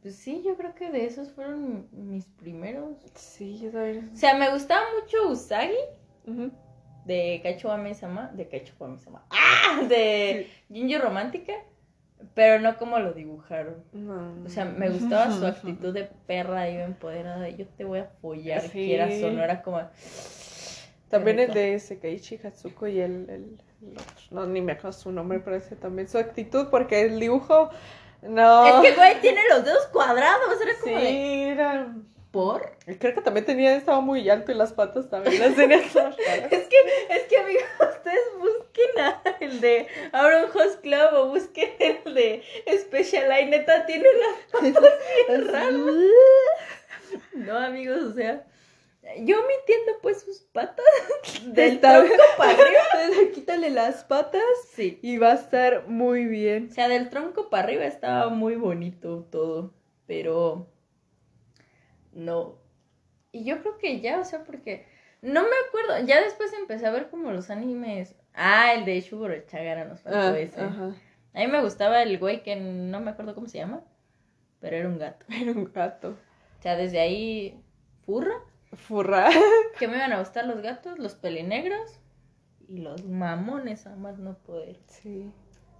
[0.00, 2.96] pues sí, yo creo que de esos fueron mis primeros.
[3.14, 4.10] Sí, yo también.
[4.12, 5.76] O sea, me gustaba mucho Usagi
[6.26, 6.50] Ujú.
[7.04, 9.82] de Kaicho Ame-sama, de Kaicho Ame-sama, ¡ah!
[9.88, 11.52] De Jinjo Romántica,
[12.34, 13.76] pero no como lo dibujaron.
[13.92, 14.34] No.
[14.44, 18.06] O sea, me gustaba su actitud de perra y empoderada, de yo te voy a
[18.20, 18.86] follar, Sí.
[18.86, 19.80] quieras o no, era como...
[21.08, 24.14] También Qué el de Sekeiichi Hatsuko y el, el, el otro.
[24.30, 27.68] No, ni me acuerdo su nombre, pero ese también su actitud, porque el dibujo.
[28.22, 28.66] No.
[28.66, 31.06] Es que, güey, tiene los dedos cuadrados, era como de...
[31.06, 31.94] Sí, era.
[32.32, 32.72] ¿Por?
[32.98, 36.16] Creo que también tenía, estaba muy alto y las patas también las tenía todas.
[36.18, 36.76] Es que,
[37.10, 37.62] es que amigos,
[37.96, 42.42] ustedes busquen a el de Auron Host Club o busquen el de
[42.80, 44.90] Special Line, neta, tiene las patas
[45.28, 45.74] bien raras.
[47.34, 48.46] No, amigos, o sea,
[49.18, 50.84] yo mintiendo pues sus patas
[51.44, 52.80] del tronco para arriba.
[53.04, 54.98] Entonces, Quítale las patas Sí.
[55.02, 56.68] y va a estar muy bien.
[56.70, 59.74] O sea, del tronco para arriba estaba muy bonito todo,
[60.06, 60.66] pero
[62.12, 62.58] no.
[63.32, 64.86] Y yo creo que ya, o sea, porque
[65.22, 68.14] no me acuerdo, ya después empecé a ver como los animes.
[68.34, 70.60] Ah, el de Shugoro Chagara nos faltó Ah, ese.
[70.60, 70.94] ajá.
[71.34, 73.82] A mí me gustaba el güey que no me acuerdo cómo se llama,
[74.60, 75.24] pero era un gato.
[75.30, 76.10] Era un gato.
[76.58, 77.60] O sea, desde ahí,
[78.04, 78.34] furra,
[78.74, 79.28] Furra.
[79.78, 81.98] que me iban a gustar los gatos, los pelinegros
[82.68, 84.78] y los mamones, a más no poder.
[84.86, 85.30] Sí.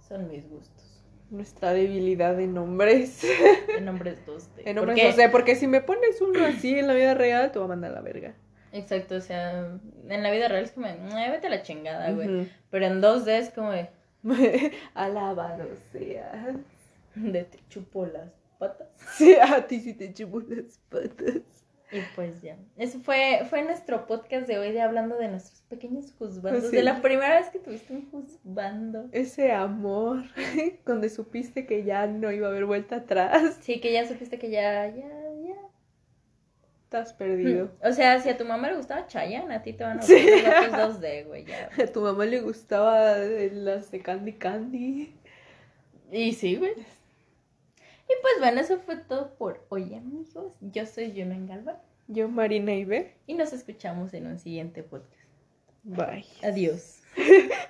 [0.07, 0.92] Son mis gustos.
[1.33, 3.23] Nuestra debilidad en hombres.
[3.77, 4.61] En nombres 2D.
[4.65, 7.65] En o sea, porque si me pones uno así en la vida real, te va
[7.65, 8.35] a mandar a la verga.
[8.71, 9.79] Exacto, o sea,
[10.09, 12.47] en la vida real es como, "Ay, vete a la chingada, güey.
[12.69, 13.71] Pero en 2D es como
[14.93, 16.55] Alabado sea.
[17.15, 18.29] de te chupo las
[18.59, 18.87] patas.
[19.17, 21.41] Sí, a ti sí te chupo las patas.
[21.93, 22.57] Y pues ya.
[22.77, 26.69] Eso fue, fue nuestro podcast de hoy de hablando de nuestros pequeños juzbandos.
[26.71, 26.75] Sí.
[26.75, 29.09] De la primera vez que tuviste un juzbando.
[29.11, 30.23] Ese amor,
[30.85, 33.59] donde supiste que ya no iba a haber vuelta atrás.
[33.61, 35.07] Sí, que ya supiste que ya, ya,
[35.45, 35.55] ya.
[36.83, 37.71] Estás perdido.
[37.83, 40.13] O sea, si a tu mamá le gustaba Chayanne, a ti te van a Sí.
[40.13, 41.69] gustar los gatos 2D, güey, ya.
[41.83, 45.15] A tu mamá le gustaba las de Candy Candy.
[46.11, 46.73] Y sí, güey.
[48.09, 50.57] Y pues bueno, eso fue todo por hoy, amigos.
[50.61, 53.15] Yo soy Juno Galva Yo, Marina Ibe.
[53.27, 55.23] y nos escuchamos en un siguiente podcast.
[55.83, 56.25] Bye.
[56.43, 57.01] Adiós.